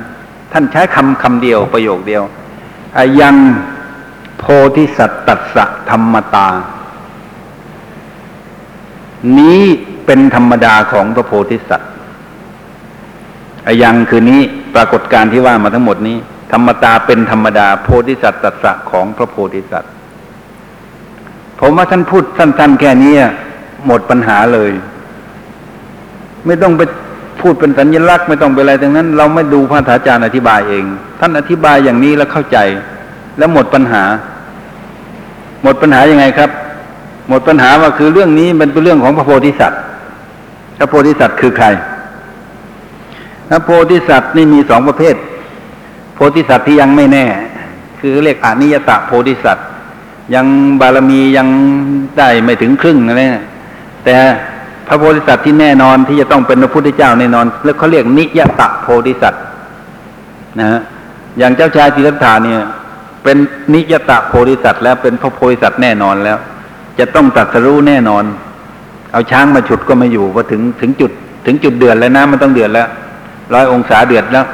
[0.52, 2.22] ท่านใช้คำคำเดียวประโยคเดียว
[2.98, 3.36] อายัง
[4.38, 4.44] โพ
[4.76, 6.48] ธิสัตตัสสะธรรมตา
[9.38, 9.62] นี้
[10.06, 11.90] เป็นธรรมดาของพระโพธิสัตว์
[13.66, 14.40] อายังคือนี้
[14.74, 16.18] ปรากฏการที่ว่ามาทั้งหมดนี้
[16.52, 19.92] ธรรมตาเป็นธรรมดาโพธิสัตว์ตัสะของพระโพธิสัตว์
[21.60, 23.14] ผมว่าท่านพูดสั้น ๆ แค่นี้
[23.86, 24.70] หมดปัญหาเลย
[26.46, 26.82] ไม่ต้องไป
[27.40, 30.84] พูดเป็นสัญลักษณ์ไม่ต้องไปอะไรทั้งนั้น เราไม่ดูพระถาจารย์อธิบายเอง
[31.20, 32.58] ท่านอธิบายอย่างนี้แล้วเข้าใจ
[33.38, 34.02] แล้วหมดปัญหา
[35.62, 36.50] หมดปัญหายังไงครับ
[37.28, 39.80] หมดปัญหาว่าคือเรื่องนี้มันเป็นเรื่องของพระโพธิสัตว์
[40.78, 41.66] พระโพธิสัตว์คือใคร
[43.48, 45.14] พระโพธิสัตว์นี่มีสองประเภท
[46.36, 47.26] ธิสัตว์ที่ยังไม่แน่
[48.00, 49.66] คือเรียกอนิยตะโพธิสัตว์
[50.34, 50.46] ยัง
[50.80, 51.48] บารมียัง
[52.18, 53.44] ได้ไม่ถึงครึ่งอะไรนะ
[54.04, 54.14] แต่
[54.86, 59.42] พระโพธิสัตว์ที่แน่นอนที่จะต้องเป็นพระพุทธเจ้าแน่นอน แล้วเขาเรียกนิยตะโพธิสัตว์
[60.60, 60.80] นะฮะ
[61.38, 62.60] อย่างเจ้าชายจิรัตถาเนี่ย
[63.22, 63.36] เป็น
[63.74, 66.38] นิยตะโพธิสัตว์แล้วเป็นพระโพธิสัตว์แน่นอนแล้ว
[66.98, 68.24] จะต้องตรัสรู้แน่นอน
[69.12, 71.10] เอาช้างมาฉุดก็ไม่อยู่พอถึงถึงจุด
[71.46, 72.88] ถึงจุดเดือดแล้วนะมันต้องเดือดแล้ว
[73.54, 74.46] ร้อยองศาเดือดแล้ว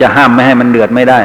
[0.00, 1.18] จะห้ามไม่ให้มันเดือดไม่ได้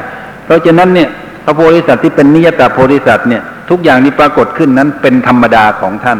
[0.45, 1.09] เพราะฉะนั้นเนี่ย
[1.45, 6.19] พระโพธิสัตว์ที่เป็นนิยตาโพธิสัตว์เนี่ยทุกอย่างที่ปรากฏขึ้นนั้นเป็นธรรมดาของท่าน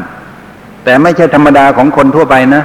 [0.83, 2.63] แต่ไม่ใช่ธรรมดาของคนทั่วไปนะ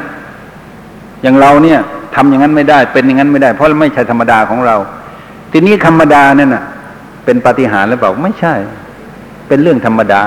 [1.22, 1.78] อย่างเราเนี่ย
[2.14, 4.76] ทำอย่างนั้นไม่ได้ เป็นอย่างนั้นไม่ได้ เพราะไม่ใช่ธรรมดาของเรา
[5.53, 6.64] ทีนี้ธรรมดานั่นน่ะ
[7.24, 8.55] เป็นปาฏิหาริย์หรือเปล่าไม่ใช่
[9.49, 10.20] เป็นเรื่องธรรมดา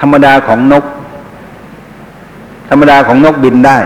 [0.00, 0.84] ธรรมดาของนก
[2.70, 3.78] ธรรมดาของนกบินได้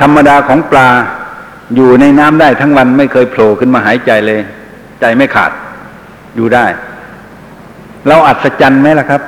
[0.00, 0.88] ธรรมดาของปลา
[1.74, 4.40] อยู่ในน้ำได้ทั้งวันไม่เคยโผล่ขึ้นมาหายใจเลย
[5.00, 5.52] ใจไม่ขาด
[6.36, 6.66] อยู่ได้
[8.06, 9.22] เราอัศจรรย์ไหมล่ะครับ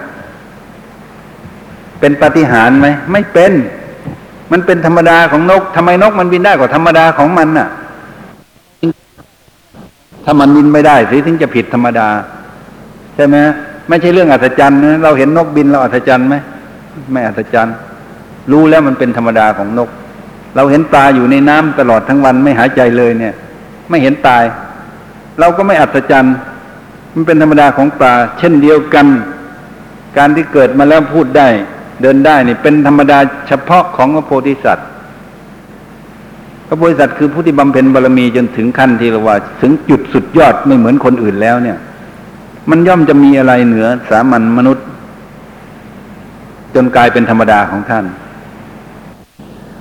[2.01, 3.53] เป็นปาฏิหาริย์ไหมไม่เป็น
[4.53, 7.69] มันเป็นธรรมดาของนกทำไมนกมันบินได้ก็ธรรมดาของมันน่ะ
[10.25, 12.09] ถ้ามันบินไม่ได้สิถึงจะผิดธรรมดา
[13.15, 13.37] ใช่ไหม
[13.89, 16.35] ไม่ใช่เรื่องอัศจรรย์นะเราเห็นนกบินเราอัศจรรย์ไหม
[17.13, 17.75] ไม่อัศจรรย์
[18.53, 19.91] รู้แล้วมันเป็นธรรมดาของนก
[20.57, 23.35] เราเห็นปลาอยู่ในน้ำตลอดทั้งวันไม่หายใจเลยเนี่ย
[23.91, 24.45] ไม่เห็นตาย
[25.41, 26.37] เราก็ไม่อัศจรรย์
[27.15, 29.07] มันเป็นธรรมดาของปลา เช่นเดียวกัน
[30.19, 31.49] การที่เกิดมาแล้วพูดได้
[32.03, 34.89] เดินได้นี่เป็นธรรมดาเฉพาะของพระโพธิสัตว์
[36.67, 41.79] พระโพธิสัตว์คือผู้ที่บำเพ็ญบารมีจนถึงขั้นที่เราว่า ถึงจุดสุดยอดไม่เหมือนคนอื่นแล้วเนี่ย
[42.71, 44.87] มันย่อมจะมีอะไรเหนือสามัญมนุษย์
[46.75, 48.05] จนกลายเป็นธรรมดาของท่าน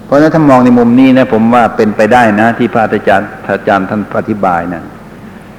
[0.10, 4.84] เพราะฉะนั้นถ้ามองในมุมนี้นะ ผมว่าเป็นไปได้นะ ที่พระอาจารย์อาจารย์ท่านอธิบายนะ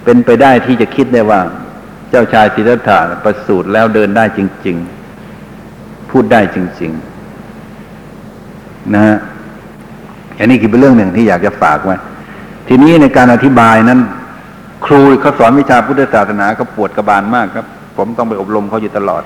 [0.05, 1.41] เป็นไปได้ที่จะคิดได้ว่า
[2.11, 4.77] เจ้าชายสิทธัตถะประสูติแล้วเดินได้จริง
[5.45, 6.93] ๆ พูดได้จริง
[7.73, 9.17] ๆ นะฮะ
[10.39, 11.97] อันนี้คือเป็นเรื่องหนึ่งที่อยากจะฝากไว้
[12.69, 14.01] ทีนี้ในการอธิบายนั้น
[14.87, 19.23] ครูเขาสอนวิชาพุทธศาสนาเขาปวดกระบาลมากครับ ผมต้องไปอบรมเขาอยู่ตลอด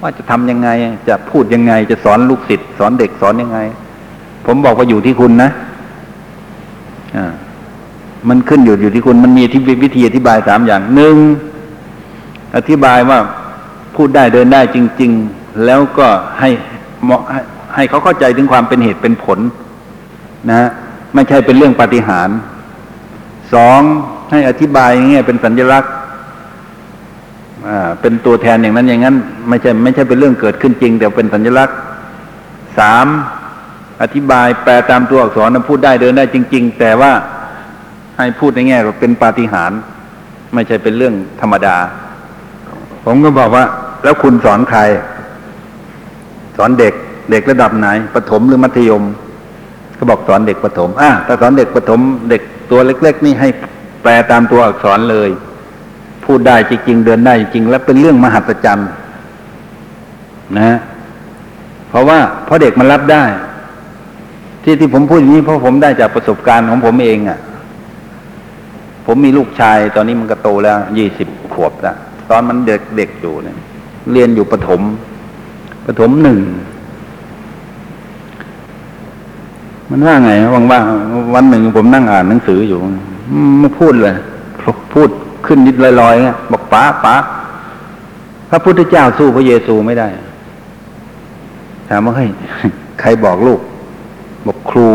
[0.00, 0.68] ว่าจะทำยังไง
[1.08, 3.58] จะพูดยังไง จะสอนลูกศิษย์สอนเด็กสอนยังไง
[4.46, 5.50] ผมบอกว่าอยู่ที่คุณนะ
[7.16, 7.32] อ่า
[8.28, 11.16] มันขึ้นอยู่อยู่ที่คุณมันมีที่วิธีอธิบายสามอย่างหนึ่ง
[12.56, 13.18] อธิบายว่า
[13.96, 16.06] พูดได้เดินได้จริง ๆ แล้วก็
[16.40, 16.50] ให้
[17.04, 17.40] เหมาะให้
[17.74, 19.38] ให้เขาเข้าใจถึงความเป็นเหตุเป็นผล
[20.48, 20.68] นะฮะ
[21.14, 22.36] ไม่ใช่เป็นเรื่องปาฏิหาริย์
[23.54, 23.80] สอง
[24.30, 25.92] ให้อธิบายอย่างเงี้ยเป็นสัญลักษณ์
[27.68, 29.16] อ่าเป็นตัวแทนอย่างนั้นอย่างนั้น
[29.48, 31.76] ไม่ใช่ไม่ใช่เป็นเรื่องเกิดขึ้นจริง แต่เป็นสัญลักษณ์
[32.78, 33.06] สาม
[34.02, 37.12] อธิบายแปลตามตัวอักษรนะพูดได้เดินได้จริง ๆ แต่ว่า
[38.16, 39.80] ให้พูดในแง่ว่าเป็นปาฏิหาริย์
[40.54, 41.76] ไม่ใช่เป็นเรื่องธรรมดา
[43.04, 43.64] ผมก็บอกว่า
[44.04, 44.80] แล้วคุณสอนใคร
[46.56, 46.94] สอนเด็ก
[47.30, 49.02] เด็กระดับไหนประถมหรือมัธยม
[49.98, 53.48] ก็บอกสอนเด็กประถมอะถ้าสอนเด็กประถม เด็กตัวเล็ก ๆ นี่ให้
[54.02, 55.30] แปลตามตัวอักษรเลย
[56.24, 58.88] พูดได้จริงๆเดินได้จริง และเป็นเรื่องมหัศจรรย์
[60.58, 60.78] นะ
[61.88, 63.24] เพราะว่าเพราะเด็กมันรับได้
[64.62, 67.38] ที่ที่ผมพูดอย่างนี้เพราะผมได้จากประสบการณ์ของผมเองอะ่ะ
[69.06, 71.96] ผมมีลูกชายตอนนี้มันก็โตแล้วยี่สิบขวบแล้ว
[72.30, 73.56] ตอนมันเด็กเด็กอยู่เนี่ย
[74.12, 74.80] เรียนอยู่ประถม
[75.86, 76.38] ประถมหนึ่ง
[79.90, 82.78] มันว่าไงว่างๆวันหนึ่งผมนั่งอ่านหนังสืออยู่
[83.60, 84.14] ไม่พูดเลย
[84.94, 85.10] พูด
[85.46, 87.14] ขึ้นนิดลอยๆเงี้ยบอกป๋าป๋า
[88.50, 90.08] พระพุทธเจ้าสู้พระเยซูไม่ได้
[91.88, 92.30] ถามว่าเฮ้ย
[93.00, 93.60] ใครบอกลูก
[94.46, 94.86] บอกครู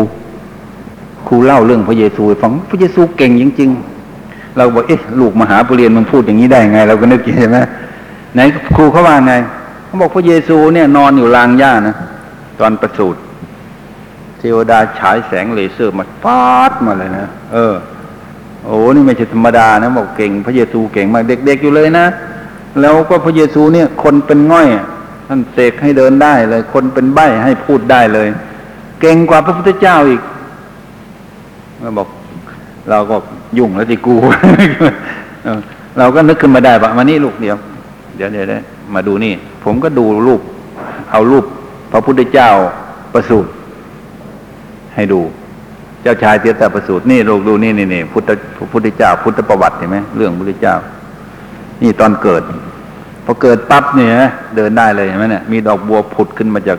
[1.26, 3.70] ครูเล่าเรื่องพระเยซูฟังพระเยซูเก่งจริง
[4.14, 7.58] ๆ เราบอกเอ๊ะลูกมหาปริญญามันพูดอย่างนี้ได้ไง เราก็นึกใช่ไหม
[8.34, 8.40] ไหน
[8.76, 9.34] ครูเขาว่าไง
[9.84, 11.94] เขาบอกพระเยซูเนี่ย นอนอยู่รางหญ้านะ
[12.60, 13.20] ตอนประสูติ
[14.38, 17.74] เทวดาฉายแสงเลเซอร์มาฟาดมาเลยนะเออ
[18.64, 22.06] โอ้นี่ไม่ใช่ธรรมดานะบอกเก่ง พระเยซูเก่งมากเด็ก ๆอยู่เลยนะ
[22.80, 24.68] แล้วก็พระเยซูเนี่ย คนเป็นง่อย
[25.28, 28.28] ท่านเสกให้เดินได้เลย คนเป็นใบ้ให้พูดได้เลย
[29.00, 30.22] เก่งกว่าพระพุทธเจ้าอีก
[31.80, 32.08] เราบอก
[32.90, 33.16] เราก็
[33.58, 34.14] ยุ่งแล้วสิกู
[35.98, 37.56] เราก็นึกขึ้นมาได้ปะมานี่ลูกเดี๋ยว
[38.16, 38.58] เดี๋ยวเดี๋ยวได้
[38.94, 39.32] มาดูนี่
[39.64, 40.40] ผมก็ดูรูป
[41.12, 41.44] เอารูป
[41.92, 42.50] พระพุทธเจ้า
[43.12, 43.50] ประสูติ
[44.94, 45.20] ให้ดู
[46.02, 50.74] เจ้าชายเตียตประสูตินี่ลูกดูนี่นี่นี่พุทธพระพุทธเจ้า พุทธประวัติเห็นไหมเรื่องพุทธเจ้า
[51.82, 52.42] นี่ตอนเกิด
[53.24, 54.10] พอเกิดปั๊บเนี่ย
[54.56, 56.78] เดินได้เลยเห็นไหมเนี่ยมีดอกบัวผุดขึ้นมาจาก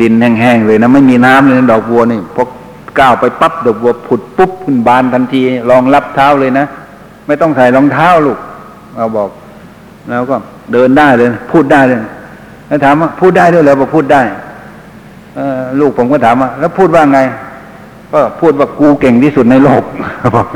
[0.00, 2.42] ดินแห้งๆเลยนะไม่มีน้ำเลยนะดอกบัวนี่พอ
[3.00, 5.40] ก้าวไปปั๊บดอกบัวผุดปุ๊บขึ้นบานทันที
[5.70, 6.66] รองรับเท้าเลยนะ
[7.26, 8.38] ไม่ต้องใส่รองเท้าลูก
[8.96, 9.28] เราบอก
[10.08, 10.36] แล้วก็
[10.72, 11.98] เดินได้เลย พูดได้เลย
[12.66, 14.22] แล้วถามว่าพูดได้ด้วยเหรอบอกพูดได้
[15.36, 15.40] เอ
[15.80, 17.20] ลูกผมก็ถามว่าแล้วพูดว่าไง
[18.12, 19.82] ก็พูดว่ากูเก่งที่สุดในโลก
[20.34, 20.46] บอก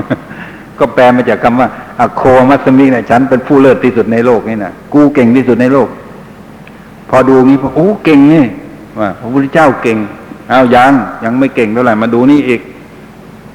[0.79, 1.69] ก็แปลมาจากคำว่า
[2.01, 5.89] อโคมัสมิเนี่ยฉันเป็นผู้เลิศที่สุดในโลกนี่นะกูเก่งที่สุดในโลก
[7.11, 8.45] พอดูงี้โอ้เก่งนี่
[8.99, 9.99] ว่าพระพุทธเจ้าเก่ง
[10.49, 10.93] เอายัง
[11.25, 12.61] ยังไม่เก่งเท่าไหร่มาดูนี่อีก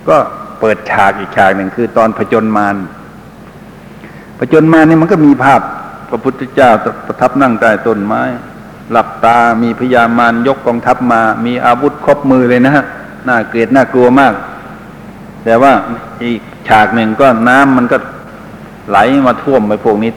[0.07, 0.17] ก็
[0.59, 2.75] เปิดฉากอีกฉากหนึ่งคือ ตอนผจญมาร
[4.39, 5.61] ผจญมารนี่มันก็มีภาพ
[6.09, 6.69] พระพุทธเจ้า
[7.07, 8.21] ประทับนั่งใต้ต้นไม้
[8.91, 12.85] หลับตามีพญามารยกกองทัพมา มีอาวุธครบมือเลยนะฮะ
[13.27, 14.33] น่าเกลียดน่ากลัวมาก
[15.43, 15.71] แต่ว่า
[16.23, 17.97] อีกฉากหนึ่งก็น้ำมันก็
[18.89, 20.11] ไหลมาท่วมไปพวกนี้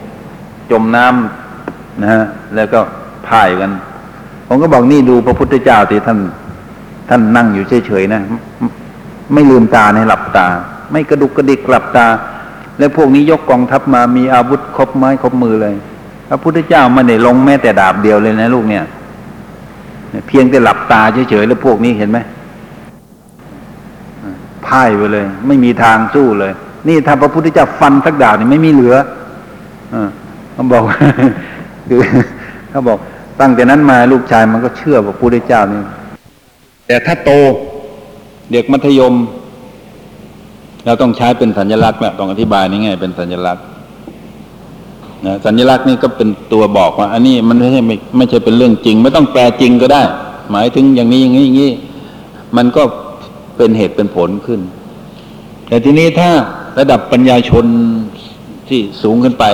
[0.71, 2.23] จมน้ำนะฮะ
[2.55, 2.81] แล้วก็
[3.27, 3.71] พ่ายกัน
[4.49, 6.19] ผมก็บอกนี่ดูพระพุทธเจ้าที่ท่าน
[7.09, 8.21] ท่านนั่งอยู่เฉยๆนะ
[9.33, 10.47] ไม่ลืมตาในหลับตา
[10.93, 12.07] ไม่กระดุกกระดิกหลับตา
[12.79, 15.75] แล้วพวกนี้ยกกองทัพมามีอาวุธครบไม้ครบมือเลย
[16.29, 18.85] พระพุทธเจ้าไม่ได้ลงแม้แต่ดาบเดียวเลยนะลูกเนี่ย
[20.29, 22.19] เพียงแต่หลับตาเฉยๆแล้วพวกนี้เห็นไหม
[24.67, 26.53] พ่ายไปเลย ไม่มีทางสู้เลย
[26.89, 28.97] นี่ถ้าพระพุทธเจ้าฟันสักดาบนี่ไม่มีเหลือ
[30.53, 30.83] เขาบอก
[31.89, 31.99] คือ
[32.71, 32.99] เขาบอก
[33.41, 35.83] ตั้งแต่นั้นมาลูกชายมันก็เชื่อพระพุทธเจ้านี่
[36.87, 37.31] แต่ถ้าโต
[38.53, 39.15] เด็กมัธยม
[40.85, 43.65] เราต้องใช้เป็นสัญลักษณ์แหละต้องอธิบายนี่ไงเป็นสัญลักษณ์
[45.27, 50.03] นะสัญลักษณ์นี่ก็เป็นตัวบอกว่า อันนี้มันไม่ใช่ไม่ไม่ใช่เป็นเรื่องจริง ไม่ต้องแปลจริงก็ได้
[50.51, 51.71] หมายถึงอย่างนี้อย่างนี้อย่างนี้
[52.57, 52.83] มันก็
[53.57, 54.61] เป็นเหตุเป็นผลขึ้น
[55.69, 56.31] แต่ทีนี้ถ้า
[56.79, 57.65] ระดับปัญญาชน
[58.69, 59.45] ที่สูงขึ้นไป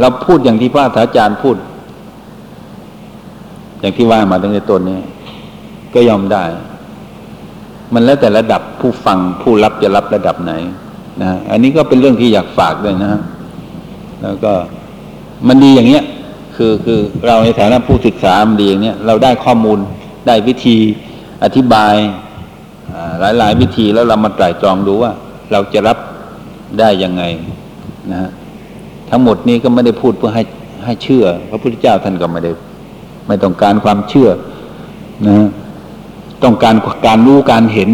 [0.00, 1.56] เราพูดอย่างที่พระอาจารย์พูด
[3.80, 4.98] อย่างที่ว่ามาตั้งแต่ต้นนี้
[5.94, 6.44] ก็ยอมได้
[7.94, 10.52] มันแล้วแต่ระดับผู้ฟังผู้รับจะรับระดับไหน
[11.22, 13.20] นะอันนี้ก็เป็นเรื่องที่อยากฝากด้วยนะฮะ
[14.22, 14.52] แล้วก็
[15.48, 16.04] มันดีอย่างเงี้ย
[16.56, 19.78] คือคือเราในฐานะผู้ศึกษามันดีอย่างเนี้ยเราได้ข้อมูล
[20.26, 20.76] ได้วิธี
[21.44, 21.94] อธิบาย
[22.94, 25.12] อ่ายหลายวิธีแล้วเรามาไตร่ตรองดูว่า
[25.52, 25.98] เราจะรับ
[26.78, 27.22] ได้ยังไง
[28.10, 28.30] นะฮะ
[29.10, 30.42] ทั้งหมดนี้ก็ไม่ได้พูดเพื่อให้
[30.84, 32.52] ให้เชื่อ พระพุทธเจ้าท่านก็ไม่ได้
[33.26, 34.30] ไม่ต้องการความเชื่อ
[35.28, 35.36] นะ
[36.44, 36.74] ต้องการ
[37.06, 37.90] การรู้การเห็น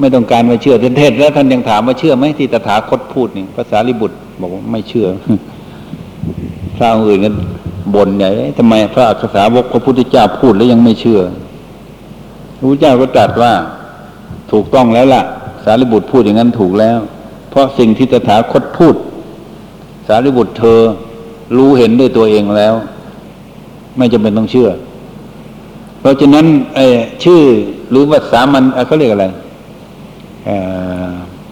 [0.00, 5.06] ไม่ต้องการมาเชื่อเทศแล้วท่านยังถามว่าเชื่อไหมที่ตถาคตพูดนี่ภาษาลิบุตรบอกว่าไม่เชื่อ
[6.76, 7.30] พระองค์อื่นก็
[7.94, 11.20] บ่นใหญ่ทำไมพระอักษสาวกพระพุทธเจ้าพูดแล้วยังไม่เชื่อ
[12.56, 13.52] พระพุทธเจ้าก็ตรัสว่า
[14.52, 15.22] ถูกต้องแล้วล่ะ
[15.64, 16.98] สารีบุตรพูดอย่างนั้นถูกแล้ว
[17.50, 18.94] เพราะสิ่งที่ตถาคตพูด
[20.08, 20.80] สารีบุตรเธอ
[21.56, 22.74] รู้เห็นด้วยตัวเองแล้ว
[23.98, 24.70] ไม่จำเป็นต้องเชื่อ
[26.00, 26.86] เพราะฉะนั้นไอ้
[27.24, 27.42] ชื่อ
[27.90, 29.26] หรือว่าสามัญเอ่อเขาเรียกอะไร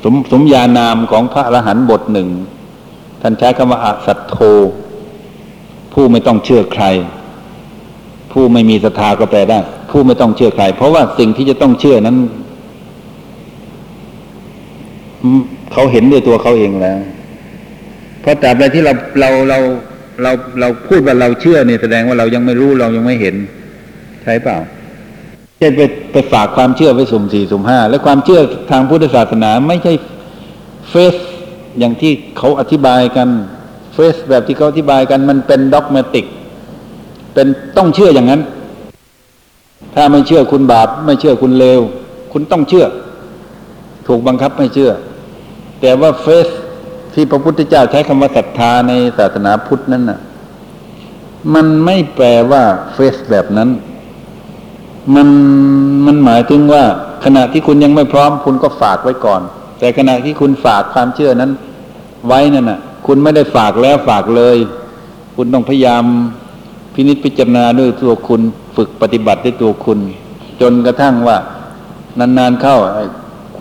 [0.05, 2.29] สมสมญานามของพระอรหันต์บทหนึ่ง
[3.21, 4.37] ท่านใช้คำว่าอสัตโธ
[5.93, 6.85] ผู้ไม่ต้องเชื่อใคร
[8.33, 9.59] ผู้ไม่มีศรัทธาก็แปลได้
[9.91, 12.17] ผู้ไม่ต้องเชื่อใคร เพราะว่าสิ่งที่จะต้องเชื่อนั้น
[15.73, 16.99] เขาเห็นด้วยตัวเขาเองแล้ว
[18.21, 19.59] เพราะตราบใดที่เราเราเรา
[20.23, 23.37] เราเราพูดว่าเราเชื่อเนี่ยแสดงว่าเรายังไม่รู้เรายังไม่เห็น
[24.23, 24.57] ใช่เปล่า
[25.59, 25.81] เช่นไป
[26.13, 29.93] ไปฝากความเชื่อไว้สุ่มสี่สุ่มห้าและความเชื่อทางพุทธศาสนาไม่ใช่
[30.89, 31.15] เฟส
[31.79, 33.29] อย่างที่เขาอธิบายกัน
[33.95, 36.27] เฟสแบบที่เขาอธิบายกันมันเป็นด็อกเมติก
[37.35, 37.47] เป็น
[37.77, 38.41] ต้องเชื่ออย่างนั้น
[39.95, 41.81] ถ้าไม่เชื่อคุณบาป ไม่เชื่อคุณเลว
[42.33, 42.87] คุณต้องเชื่อ
[44.07, 44.93] ถูกบังคับให้เชื่อ
[45.81, 46.49] แต่ว่าเฟส
[47.15, 50.21] ที่พระพุทธเจ้าใช้คำว่าศรัทธาในศาสนาพุทธนั้นน่ะ
[51.55, 53.69] มันไม่แปลว่าเฟสแบบนั้น
[55.15, 55.29] มัน
[56.07, 56.85] มันหมายถึงว่า
[57.25, 59.43] ขณะที่คุณยังไม่พร้อม คุณก็ฝากไว้ก่อน
[59.79, 61.53] แต่ขณะที่คุณฝากความเชื่อนั้น
[62.27, 64.57] ไว้นั่นน่ะ คุณไม่ได้ฝากแล้วฝากเลย
[65.37, 66.05] คุณต้องพยายาม
[66.95, 68.41] พินิจพิจารณาด้วยตัวคุณ
[68.77, 69.99] ฝึกปฏิบัติด้วยตัวคุณ
[70.61, 71.37] จนกระทั่งว่า
[72.39, 72.77] นานๆเข้า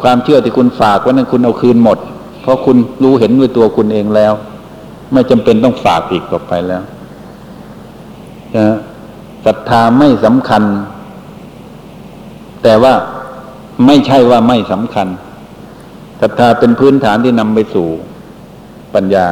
[0.01, 1.97] ความเชื่อที่คุณฝากไว้นั้นคุณเอาคืนหมด
[2.41, 4.33] เพราะคุณรู้เห็นด้วยตัวคุณเองแล้ว
[5.13, 6.83] ไม่จำเป็นต้องฝากอีกต่อไปแล้ว
[8.57, 8.67] นะ
[9.45, 10.63] ศรัทธาไม่สำคัญ
[12.63, 12.93] แต่ว่า
[13.85, 15.07] ไม่ใช่ว่าไม่สำคัญ
[16.21, 17.87] ศรัทธาเป็นพื้นฐานที่นำไปสู่
[18.95, 19.27] ปัญญา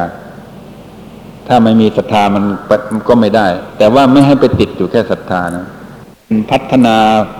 [1.46, 2.44] ถ้าไม่มีศรัทธามัน
[2.92, 3.46] มันก็ไม่ได้
[3.78, 5.66] แต่ว่าไม่ให้ไปติดอยู่แค่ศรัทธานะ
[6.50, 6.96] พัฒนา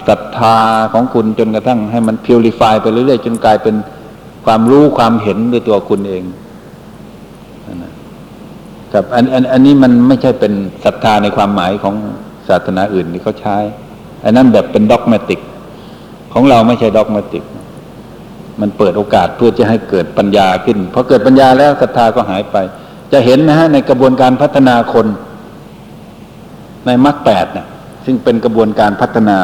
[0.09, 0.57] ศรัทธา
[0.93, 3.75] ของคุณจนกระทั่งให้มันพิวริฟายไปเรื่อยๆจนกลายเป็น
[4.47, 6.23] ความรู้ความเห็นด้วยตัวคุณเอง
[8.93, 10.53] กับอันอันอันนี้มันไม่ใช่เป็น
[10.85, 11.95] ศรัทธาในความหมายของ
[12.49, 13.57] ศาสนาอื่นที่เขาใช้
[14.25, 15.41] อันนั้นแบบเป็นด็อกแมติก
[16.33, 17.45] ของเราไม่ใช่ด็อกแมติก
[18.61, 22.57] มันเปิดโอกาสเพื่อจะให้เกิดปัญญาขึ้นพอเกิดปัญญาแล้วศรัทธาก็หายไป
[23.13, 25.07] จะเห็นนะฮะในกระบวนการพัฒนาคน
[26.87, 27.67] ในมรรคแปดนะ
[28.05, 29.39] ซึ่งเป็นกระบวนการพัฒนา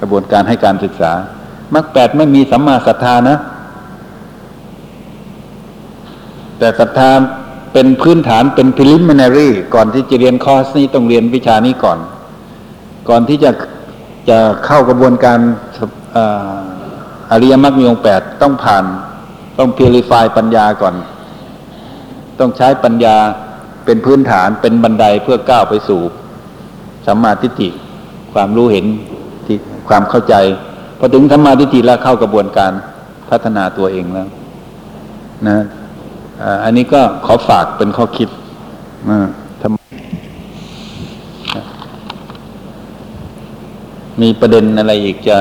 [0.00, 1.12] กระบวนการให้การศึกษา
[1.74, 3.36] มรรคแปดไม่มีสัมมาศรัทธานะ
[6.60, 7.10] แต่ศรัทธา
[7.72, 11.98] เป็นพื้นฐานเป็น preliminary ก่อนที่จะเรียนคอร์สนี้ต้องเรียนวิชานี้ก่อน
[13.08, 13.50] ก่อนที่จะ
[14.28, 15.38] จะเข้ากระบวนการ
[16.16, 16.18] อ
[17.30, 18.84] อริยมรรคมีองค์แปดต้องผ่าน
[19.58, 20.94] ต้อง purify ปัญญาก่อน
[22.38, 23.16] ต้องใช้ปัญญา
[23.84, 26.00] เป็นพื้นฐานเป็นบันไดเพื่อก้าวไปสู่
[27.06, 27.68] สัมมาทิฏฐิ
[28.32, 28.86] ความรู้เห็น
[29.46, 29.56] ที่
[29.88, 30.34] ความเข้าใจ
[30.98, 32.72] พอถึงสัมมาทิฏฐิแล้วเข้ากระบวนการ
[33.30, 34.28] พัฒนาตัวเองแล้ว
[35.48, 35.58] นะ
[36.42, 38.28] อ่าอันนี้ก็ขอฝากเป็นข้อคิด
[39.08, 39.26] อ่า
[39.60, 39.80] ทำ
[44.20, 45.38] มีประเด็นอะไรอีกจะ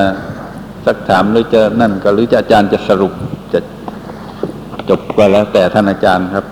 [0.86, 3.14] สักถามหรือจะนั่นก็หรือจะอาจารย์จะสรุป
[3.54, 3.60] จะ
[4.89, 6.45] จบก็แล้วแต่ท่านอาจารย์ครับ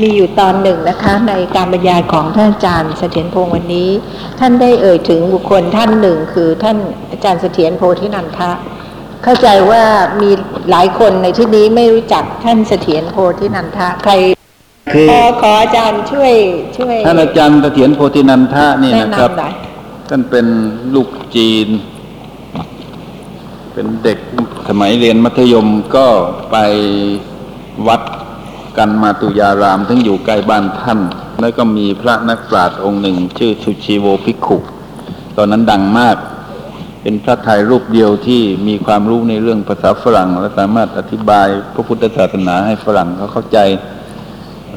[0.00, 3.90] มีอยู่ตอนหนึ่งนะคะ ในการบรรยายของท่านอาจารย์เสถียรพงศ์วันนี้
[4.40, 6.76] ท่านได้เอ่ยถึงบุคคลท่านหนึ่ง คือท่าน
[7.10, 8.50] อาจารย์เสถียรโพธินันทะ
[9.24, 9.82] เข้าใจว่า
[10.20, 10.30] มี
[10.70, 14.14] หลายคนในที่นี้ไม่รู้จักท่านเสถียรโพธินันทะใคร
[14.92, 16.32] คือขอขออาจารย์ช่วย
[16.78, 19.52] ช่วยท่านอาจารย์เสถียรโพธินันทะนี่แนะนะครับนำหน่อย
[20.08, 20.46] ท่านเป็น
[20.94, 21.68] ลูกจีน
[23.72, 24.18] เป็นเด็ก
[24.68, 25.66] สมัยเรียนมัธยม
[25.96, 26.06] ก็
[26.50, 26.56] ไป
[27.88, 28.02] วัด
[28.78, 31.00] กันมาตุยารามซึ่งอยู่ใกล้บ้านท่าน
[31.40, 34.56] แล้วก็มีพระนักปราชญ์องค์หนึ่ง ชื่อสุชีโวภิกขุ
[35.36, 36.16] ตอนนั้นดังมาก
[37.02, 43.58] เป็นพระไทยรูปเดียวที่มีความรู้ในเรื่องภาษาฝรั่ง และสามารถอธิบายพระพุทธศาสนาให้ฝรั่งเขาเข้าใจ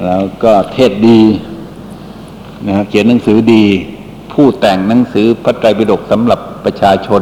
[0.05, 1.21] แล้วก็เทศดี
[2.67, 3.65] นะเขียนหนังสือดี
[4.33, 7.21] พผู้แต่งหนังสือพระไตรปิฎกสำหรับประชาชน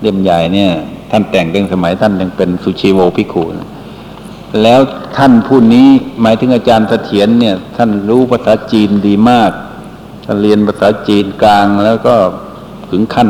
[0.00, 0.70] เล่มใหญ่เนี่ย
[1.10, 3.68] ท่านแต่งตั้งสมัยท่านยังเป็นสุชีโวภิกขุนะ
[4.62, 4.80] แล้ว
[5.16, 5.88] ท่านผู้นี้
[6.22, 9.50] หมายถึงอาจารย์เสถียรเนี่ย ท่านรู้ภาษาจีนดีมาก
[10.24, 12.14] ท่านเรียนภาษาจีนกลางแล้วก็
[12.90, 13.28] ถึงขั้น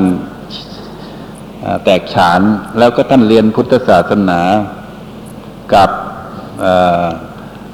[1.84, 2.40] แตกฉาน
[2.78, 4.40] แล้วก็ท่านเรียนพุทธศาสนา
[5.74, 5.90] กับ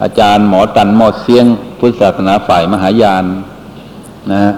[0.02, 1.44] อาจารย์หมอตันหมอเสียง
[1.78, 3.24] พุทธศาสนาฝ่ายมหายาน
[4.30, 4.52] นะฮะ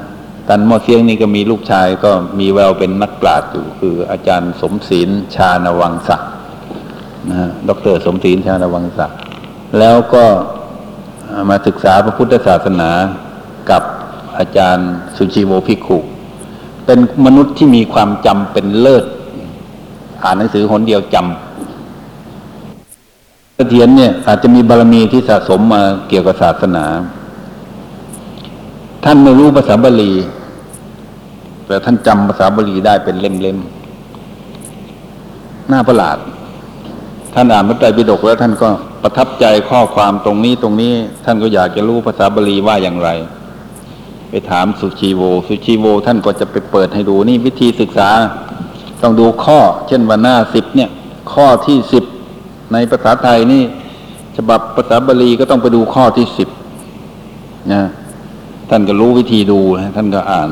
[0.49, 2.11] ตันหมอเสียงนี่ก็มีลูกชายก็
[2.41, 6.30] มีแววเป็นนักปราชญ์อยู่คืออาจารย์สมศีลชาณวังศักดิ์
[7.28, 9.18] นะฮะดรสมศีลชาณวังศักดิ์
[9.78, 10.24] แล้วก็
[11.51, 12.91] มาศึกษาพระพุทธศาสนา
[13.70, 13.83] กับ
[14.39, 15.99] อาจารย์สุชีโวภิกขุ
[16.87, 19.05] เป็นมนุษย์ที่มีความจำเป็นเลิศ
[20.25, 21.27] อ่านหนังสือหนเดียวจำ
[23.55, 26.85] เสถียรเนี่ย อาจจะมีบารมีที่สะสมมาเกี่ยวกับศาสนา
[29.05, 30.12] ท่านไม่รู้ภาษาบาลี
[31.66, 36.18] แต่ท่านจำภาษาบาลีได้เป็นเล่มๆน่าประหลาด
[37.35, 38.68] ท่านอ่านพระไตรปิฎกแล้วท่านก็
[39.03, 40.93] ประทับใจข้อความตรงนี้ตรงนี้
[41.25, 43.11] ท่านก็อยากจะรู้ภาษาบาลีว่าอย่างไร
[44.31, 48.11] ไปถามสุชีโว สุชีโว ท่านก็จะไปเปิดให้ดูนี่วิธีศึกษา
[49.03, 50.90] ต้องดูข้อ เช่นว่าหน้าสิบเนี่ย
[51.32, 52.05] ข้อที่สิบ
[52.72, 53.62] ในภาษาไทยนี่
[54.36, 56.48] ฉบับภาษาบาลีก็ต้องไปดูข้อที่สิบ
[57.72, 57.82] นะ
[58.70, 59.61] ท่านก็รู้วิธีดู
[59.96, 60.50] ท่านก็อ่าน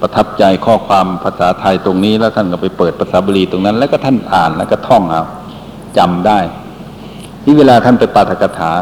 [0.00, 5.22] ประทับใจข้อความภาษาไทยตรงนี้ แล้วท่านก็ไปเปิดภาษาบาลีตรงนั้น แล้วก็ท่านอ่านแล้วก็ท่องเอา
[5.98, 6.38] จำได้
[7.42, 8.72] ที่เวลาท่านไปปาฐกถา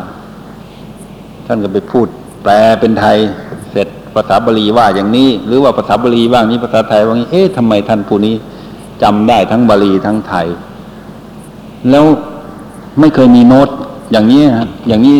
[1.47, 2.07] ท่านก็ไปพูด
[2.43, 3.17] แปลเป็นไทย
[3.73, 8.35] เสร็จภาษาบาลีว่าอย่างนี้ หรือว่าภาษาบาลีว่างนี้ภาษาไทยว่างนี้เอ๊ะทำไมท่านผู้นี้
[9.03, 10.47] จำได้ทั้งบาลีทั้งไทย
[11.91, 12.05] แล้ว
[13.01, 13.69] ไม่เคยมีโน้ต
[14.13, 15.17] อย่างนี้ฮะอย่างนี้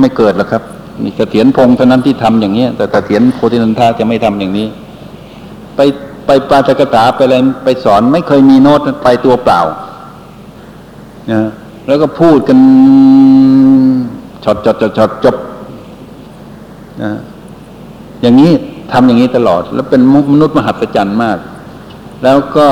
[0.00, 0.62] ไม่เกิดหรอกครับ
[1.02, 4.66] มีเสถียรพงษ์เท่านั้นที่ทำอย่างนี้แต่เสถียรโพธินันทาจะไม่ทำอย่างนี้
[5.76, 5.80] ไป
[6.26, 7.34] ไปปาฐกถาไปอะไร
[7.64, 9.60] ไปสอนไม่เคยมีโน้ตไปตัวเปล่า
[11.32, 11.40] นะ
[11.86, 12.58] แล้วก็พูดกัน
[14.44, 15.36] ช็อตจดจดจดจบ
[17.02, 17.12] นะ
[18.22, 18.50] อย่างนี้
[18.92, 21.38] ทำอย่างนี้ตลอด แล้วเป็นมนุษย์มหัศจรรย์มาก
[22.24, 22.66] แล้วก็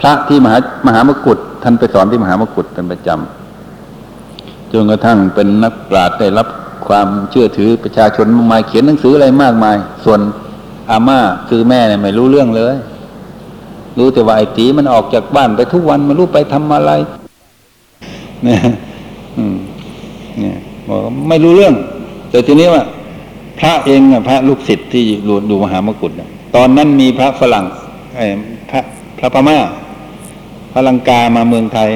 [0.00, 6.48] พระที่มหามหามกุฏท่านไปสอนที่มหามกุฏเป็นประจำจนกระทั่งเป็นนักปราชญ์ได้รับ
[6.86, 10.20] ความเชื่อถือประชาชนมากมายเขียนหนังสืออะไรมากมาย ส่วน
[10.90, 11.18] อาม่า
[11.48, 12.76] คือแม่เนี่ยไม่รู้เรื่องเลย
[13.98, 16.92] รู้แต่ว่าไอ้ตีมันออกจากบ้านไปทุกวันไม่รู้ไปทำอะไร
[18.44, 18.60] เนี่ย
[19.38, 19.56] อืม
[20.38, 20.56] เนี่ย
[20.88, 21.74] บอกไม่รู้เรื่อง
[22.30, 22.84] แต่ทีนี้ว่า
[23.58, 26.12] พระเองอะพระลูกศิษย์ที่ดูดูมหามกุฏ
[26.56, 27.64] ตอนนั้นมีพระฝรั่ง
[28.70, 28.80] พระ
[29.18, 29.58] พระพม่า
[30.72, 31.90] พระลังกามาเมืองไทย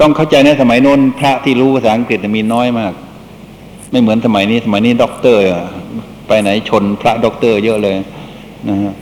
[0.00, 2.92] ต้องเข้าใจในสมัยโน้นพระที่รู้ภาษาอังกฤษมีน้อยมาก
[3.90, 5.42] ไม่เหมือนสมัยนี้ สมัยนี้ด็อกเตอร์
[6.26, 7.96] ไปไหนชนพระด็อกเตอร์เยอะเลย
[8.68, 8.94] นะฮะ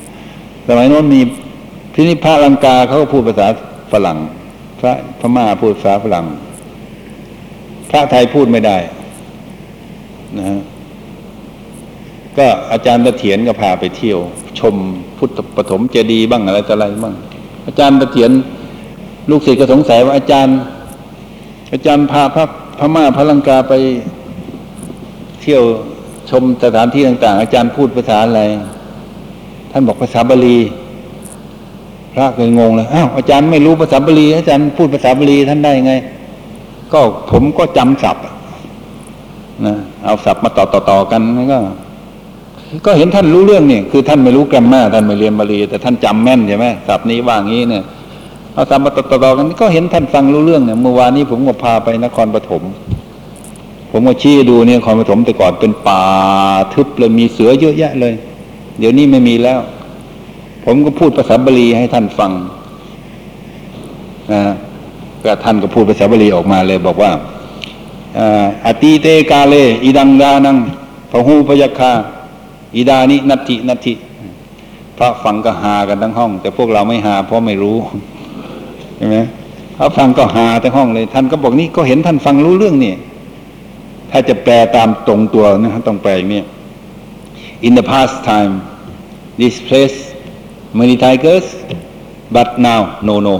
[0.68, 1.20] สมัยโน้นมี
[1.94, 3.46] ที่นี่พระลังกาเขาก็พูดภาษา
[3.92, 4.18] ฝรั่ง
[4.80, 6.26] พระพม่าพูดภาษาฝรั่ง
[7.90, 8.76] พระไทยพูดไม่ได้
[10.38, 10.60] นะฮะ
[12.38, 14.18] ก็อาจารย์ตะเถียรก็พาไปเที่ยว
[14.60, 14.74] ชม
[15.18, 17.14] พุทธปฐมเจดีย์บ้างอะไรต่ออะไรบ้าง
[17.66, 18.30] อาจารย์เถียร
[19.30, 20.56] ลูกศิษย์ก็สงสัยว่าอาจารย์
[21.72, 22.44] อาจารย์พาพระ
[22.78, 23.72] พม่าพระลังกาไป
[25.40, 25.62] เที่ยว
[26.30, 28.40] ชมสถานที่ต่าง ๆ อาจารย์พูดภาษาอะไร
[29.70, 30.58] ท่านบอกภาษาบาลี
[32.14, 35.94] พระก็งงเลยอ้าวอาจารย์ไม่รู้ภาษาบาลีอาจารย์พูดภาษาบาลีท่านได้ยังไง
[36.92, 37.00] ก็
[37.30, 38.24] ผมก็จำศัพท์
[39.66, 41.58] นะเอาศัพท์มาต่อต่อต่อกันแล้วก็
[42.86, 47.82] ก็เห็นท่านรู้เรื่องเนี่ยคือท่านไม่รู้แกรมมาท่านไม่เรียนบาลีแต่ท่านจำแม่นใช่ไหมศัพท์นี้ว่างี้เนี่ย
[48.54, 52.62] เอาศัพท์มาต่อต่อกันก็เห็นท่านฟังรู้เรื่องเนี่ยเมื่อวานนี้ผมก็พาไปนครปฐม
[53.90, 56.02] ผมก็ชี้ดูเนี่ยนครปฐมแต่ก่อนเป็นป่า
[56.74, 58.14] ทึบเลยมีเสือเยอะแยะเลย
[58.78, 59.60] เดี๋ยวนี้ไม่มีแล้ว
[60.64, 62.32] ผมก็พูดภาษาบาลีให้ท่านฟัง
[64.32, 64.42] นะ
[65.24, 67.10] ก็ท่านก็พูดภาษาบาลีออกมาเลยบอกว่า
[68.66, 70.56] อาตีเตกาเลอิดังดานัง
[71.10, 71.92] พหูพยาคา
[72.76, 73.94] อิดานินัตินัติ
[74.98, 77.76] พระฟังก็หากันทั้งห้อง แต่พวกเราไม่หาเพราะไม่รู้
[78.96, 79.18] ใช่ไหม
[79.76, 82.94] พระฟังก็หาทั้งห้องเลย ท่านก็บอกนี่ก็เห็นท่านฟังรู้เรื่องนี่
[84.10, 86.42] ถ้าจะแปลตามตรงตัวนะต้องแปลอย่างนี้
[87.66, 88.52] in the past time
[89.40, 89.96] this place
[90.78, 91.46] many tigers
[92.34, 93.36] but now no no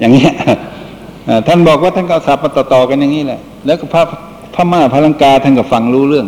[0.00, 0.32] อย่างเงี้ย
[1.46, 4.02] ท่านบอกว่าท่านก็สับมาต่อๆกันอย่างนี้แหละ แล้วก็พระ
[4.54, 6.26] พม่าพระลังกาท่านก็ฟังรู้เรื่อง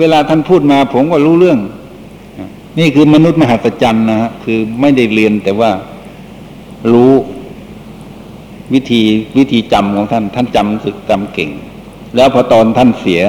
[0.00, 1.58] เวลาท่านพูดมา ผมก็รู้เรื่อง
[2.78, 5.70] นี่คือมนุษย์มหัศจรรย์นะฮะคือไม่ได้เรียนแต่ว่า
[6.92, 7.12] รู้
[8.72, 9.02] วิธี
[9.38, 11.50] วิธีจำของท่าน ท่านจำสึกจำเก่ง
[12.16, 13.22] แล้วพอตอนท่านเสีย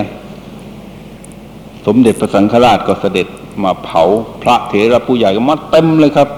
[1.85, 3.27] สมเด็จพระสังฆราชก็เสด็จ
[3.63, 4.03] มาเผา
[4.41, 6.29] พระเถระผู้ใหญ่ก็มาเต็มเลยครับ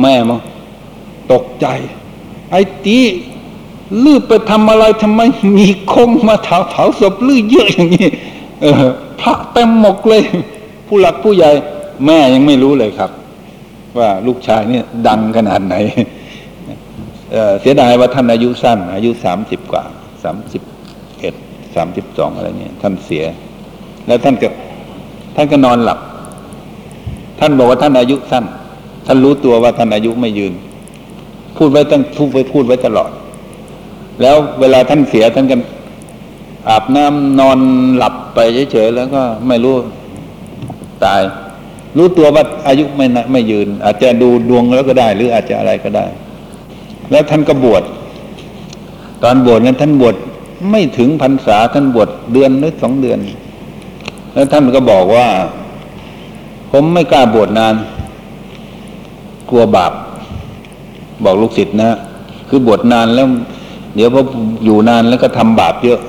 [0.00, 0.38] แม่มา
[1.32, 1.66] ตกใจ
[2.50, 2.98] ไอ้ตี
[4.04, 5.20] ลือไปทำอะไรทำไม
[5.56, 8.08] มีคงมาเผาเผาศพลือเยอะอย่างนี้
[8.62, 8.74] เออ
[9.20, 10.22] พระเต็มหมกเลย
[10.86, 11.50] ผู้หลักผู้ใหญ่
[12.06, 13.10] แม่ยังไม่รู้เลยครับ
[13.98, 15.74] ว่าลูกชายเนี่ยดังขนาดไหน
[17.32, 19.84] เออเสียดายว่าท่านอายุสั้น อายุสามสิบกว่า
[20.24, 20.62] สามสิบ
[21.20, 21.34] เอ็ด
[21.76, 23.24] สามสิบสองอะไรเนี่ย ท่านเสีย
[24.06, 24.48] แล้วท่านก็
[25.36, 25.98] ท่านก็นอนหลับ
[27.40, 28.44] ท่านบอกว่าท่านอายุสั้น
[29.06, 30.52] ท่านรู้ตัวว่าท่านอายุไม่ยืน
[31.56, 33.10] พูดไว้ตั้งพูดไว้พูดไว้ตลอด
[34.22, 35.56] แล้วเวลาท่านเสียท่านก็
[36.68, 37.58] อาบน้ำนอน
[37.96, 38.38] หลับไป
[38.72, 39.76] เฉยๆแล้วก็ไม่รู้
[41.04, 41.20] ตาย
[41.96, 46.06] รู้ตัวว่าอายุไม่นะไม่ยืน อาจจะดูดวงแล้วก็ได้ หรืออาจจะอะไรก็ได้
[47.10, 47.82] แล้วท่านก็บวช
[49.22, 50.16] ตอนบวชนั้นท่านบวช
[50.70, 53.18] ไม่ถึงพรรษาท่านบวชเดือนหรือสองเดือน
[54.32, 55.28] แล้วท่านก็บอกว่า
[56.70, 57.74] ผมไม่กล้าบวชนาน
[59.50, 59.92] กลัวบาป
[61.24, 61.90] บอกลูกศิษย์นะ
[62.48, 63.26] คือบวชนานแล้ว
[63.94, 64.22] เดี๋ยวพอ
[64.64, 66.00] อยู่นานแล้วก็ทำบาปเยอะ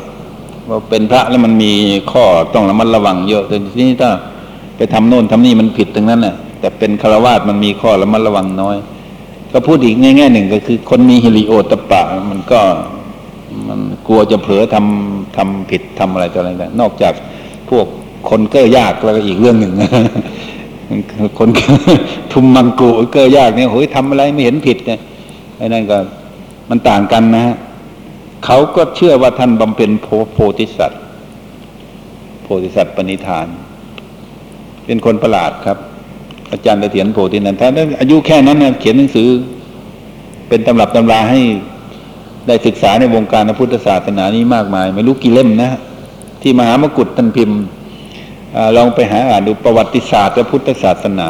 [0.67, 1.71] พอเป็นพระแล้วมันมี
[2.11, 4.09] ข้อต้องระมัดระวังเยอะแต่ทีนี้ถ้า
[4.77, 8.75] ไปทำโน่นทำนี่มันผิดตรงนั้นแหละแต่เป็นฆราวาสมันมีข้อระมัดระวังน้อย
[9.51, 12.01] ก็พูดอีกง่ายๆหนึ่งก็คือ คนมีฮิริโอตปะ
[12.31, 12.61] มันก็
[13.67, 17.13] มันกลัวจะเผลอทำทำผิดทำอะไรต่ออะไรนนอกจาก
[17.69, 17.85] พวก
[18.29, 19.73] คนเก้อยากแล้วก็อีกเรื่องหนึ่ง
[21.39, 21.49] คน
[22.31, 24.99] ทุมมังกุเก้อยากเนี่ยโอ้ยทำอะไรไม่เห็นผิดเนี่ย
[25.57, 25.97] ไอ้นั่นก็
[26.69, 27.55] มันต่างกันนะฮะ
[28.45, 31.01] เขาก็เชื่อว่าท่านบำเพ็ญโพโพธิสัตว์
[32.43, 33.47] โพธิสัตว์ปณิธาน
[34.85, 35.77] เป็นคนประหลาดครับ
[36.51, 37.71] อาจารย์เถียรโพธินันทาน
[38.01, 39.29] อายุแค่นั้นเนี่ยเขียนหนังสือ
[40.49, 41.41] เป็นตำรับตำราให้
[42.47, 45.69] ได้ศึกษาในวงการพระพุทธศาสนานี้มากมาย ไม่รู้กี่เล่มนะ
[46.41, 47.59] ที่มหามกุฏท่านพิมพ์
[48.77, 51.29] ลองไปหาอ่านดูประวัติศาสตร์พระพุทธศาสนา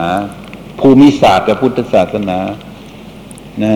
[0.80, 2.38] ภูมิศาสตร์พระพุทธศาสนา
[3.64, 3.74] นะ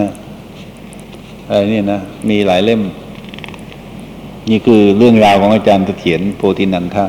[1.48, 2.82] อะไรนี่นะ มีหลายเล่ม
[4.52, 7.06] นี่คือเรื่องราวของอาจารย์เสถียรโพธินันทะ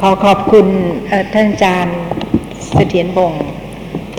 [0.00, 0.66] ขอขอบคุณ
[1.34, 1.98] ท่านอาจารย์
[2.74, 3.42] เสถียรบงศ์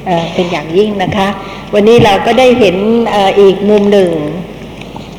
[0.05, 1.28] เเป็นอย่างยิ่งนะคะ
[1.74, 2.76] วันนี้เราก็ได้เห็น
[3.13, 4.11] อ,อีกมุมหนึ่ง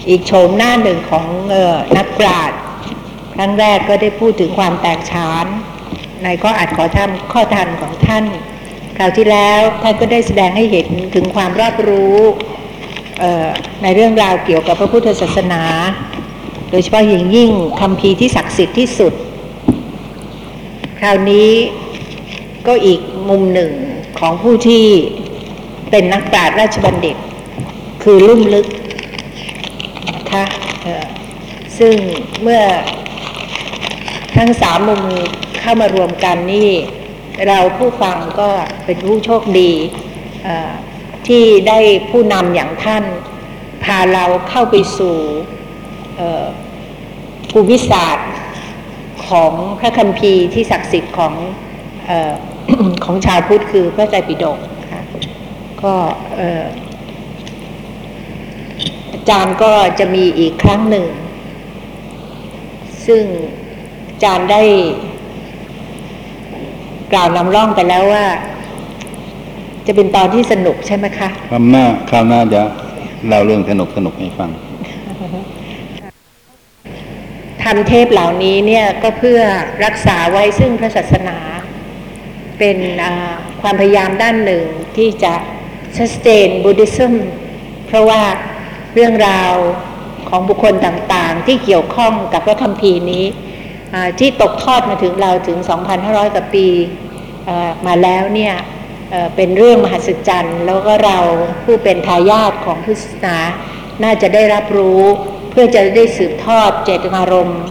[0.08, 2.60] อีกโฉมหน้าหนึ่งของออนักปราชญ์
[3.34, 5.46] ครั้งแรกก็ได้พูดถึงความแตกฉาน
[6.24, 8.24] ในข้ออัดขอทำข้อทันของท่าน
[8.96, 12.18] คราวที่แล้วท่านก็ได้แสดงให้เห็นถึงความรอบรู้
[13.82, 15.62] ในเรื่องราวเกี่ยวกับพระพุทธศาสนา
[16.70, 17.50] โดยเฉพาะอย่างยิ่ง
[17.80, 19.12] คำพีที่ศักดิ์สิทธิ์ที่สุด
[21.00, 21.50] คราวนี้
[22.66, 23.70] ก็อีกมุมหนึ่ง
[24.18, 24.84] ของผู้ที่
[25.90, 27.16] เป็นนักปราชญ์ราชบัณฑิต
[28.02, 28.66] คือลุ่มลึก
[30.14, 30.44] นะคะ
[31.78, 31.94] ซึ่ง
[32.42, 32.62] เมื่อ
[34.36, 35.02] ทั้งสามมุม
[35.60, 36.70] เข้ามารวมกันนี่
[37.46, 38.50] เราผู้ฟังก็
[38.84, 39.70] เป็นผู้โชคดี
[41.28, 41.78] ที่ได้
[42.10, 43.04] ผู้นำอย่างท่าน
[43.84, 45.16] พาเราเข้าไปสู่
[47.50, 48.30] ภูมิศาสตร์
[49.28, 51.34] ของพระคัมภีร์ที่ศักดิ์สิทธิ์ของ
[52.08, 52.32] ออ
[53.04, 54.58] ของชาวพุทธคือพระไตรปิฎก
[54.92, 55.02] ค่ะ
[55.82, 55.94] ก็
[59.12, 61.06] อาจารย์ก็จะมีอีกครั้งหนึ่ง
[63.06, 63.24] ซึ่ง
[64.08, 64.62] อาจารย์ได้
[67.12, 68.26] กล่าวนำร่องไปแล้วว่า
[69.90, 72.62] จะเป็นตอนที่สนุกใช่ไหมคะคราวหน้าคราวหน้าจะ
[73.26, 74.50] เล่าเรื่องสนุกสนุกให้ฟัง
[77.62, 79.40] ทำเทพเหล่านี้เนี่ยก็เพื่อ
[79.84, 81.38] รักษาไว้ซึ่งพระศาสนา
[82.58, 84.64] เป็นอ่าความพยายามด้านหนึ่ง
[84.96, 85.34] ที่จะ
[85.96, 87.12] sustain Buddhism
[87.86, 88.22] เพราะว่า
[88.94, 89.52] เรื่องราว
[90.28, 93.24] ของบุคคลต่างๆ ที่เกี่ยวข้องกับพระคัมภีร์นี้
[93.94, 95.58] อ่าที่ตกทอดมาถึงเราถึง
[95.96, 96.66] 2,500 กว่าปี
[97.44, 98.77] เอ่อมาแล้วเนี่ยเอ่อ
[99.36, 101.18] เป็นเรื่องมหัศจรรย์ แล้วก็เรา
[101.64, 103.38] ผู้เป็นทายาทของพุทธศาสนา
[104.02, 105.02] น่าจะได้รับรู้
[105.50, 107.62] เพื่อจะได้สืบทอดเจตนารมณ์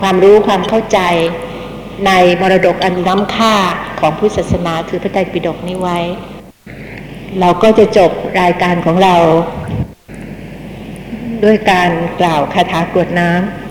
[0.00, 0.98] ความรู้ความเข้าใจ
[2.06, 2.10] ใน
[2.40, 3.54] มรดกอันล้ำค่า
[4.00, 5.98] ของพุทธศาสนาคือพระไตรปิฎกนี้ไว้
[7.40, 8.10] เราก็จะจบ
[8.40, 9.16] รายการของเรา
[11.44, 11.90] ด้วยการ
[12.20, 13.63] กล่าวคาถากรวดน้ำ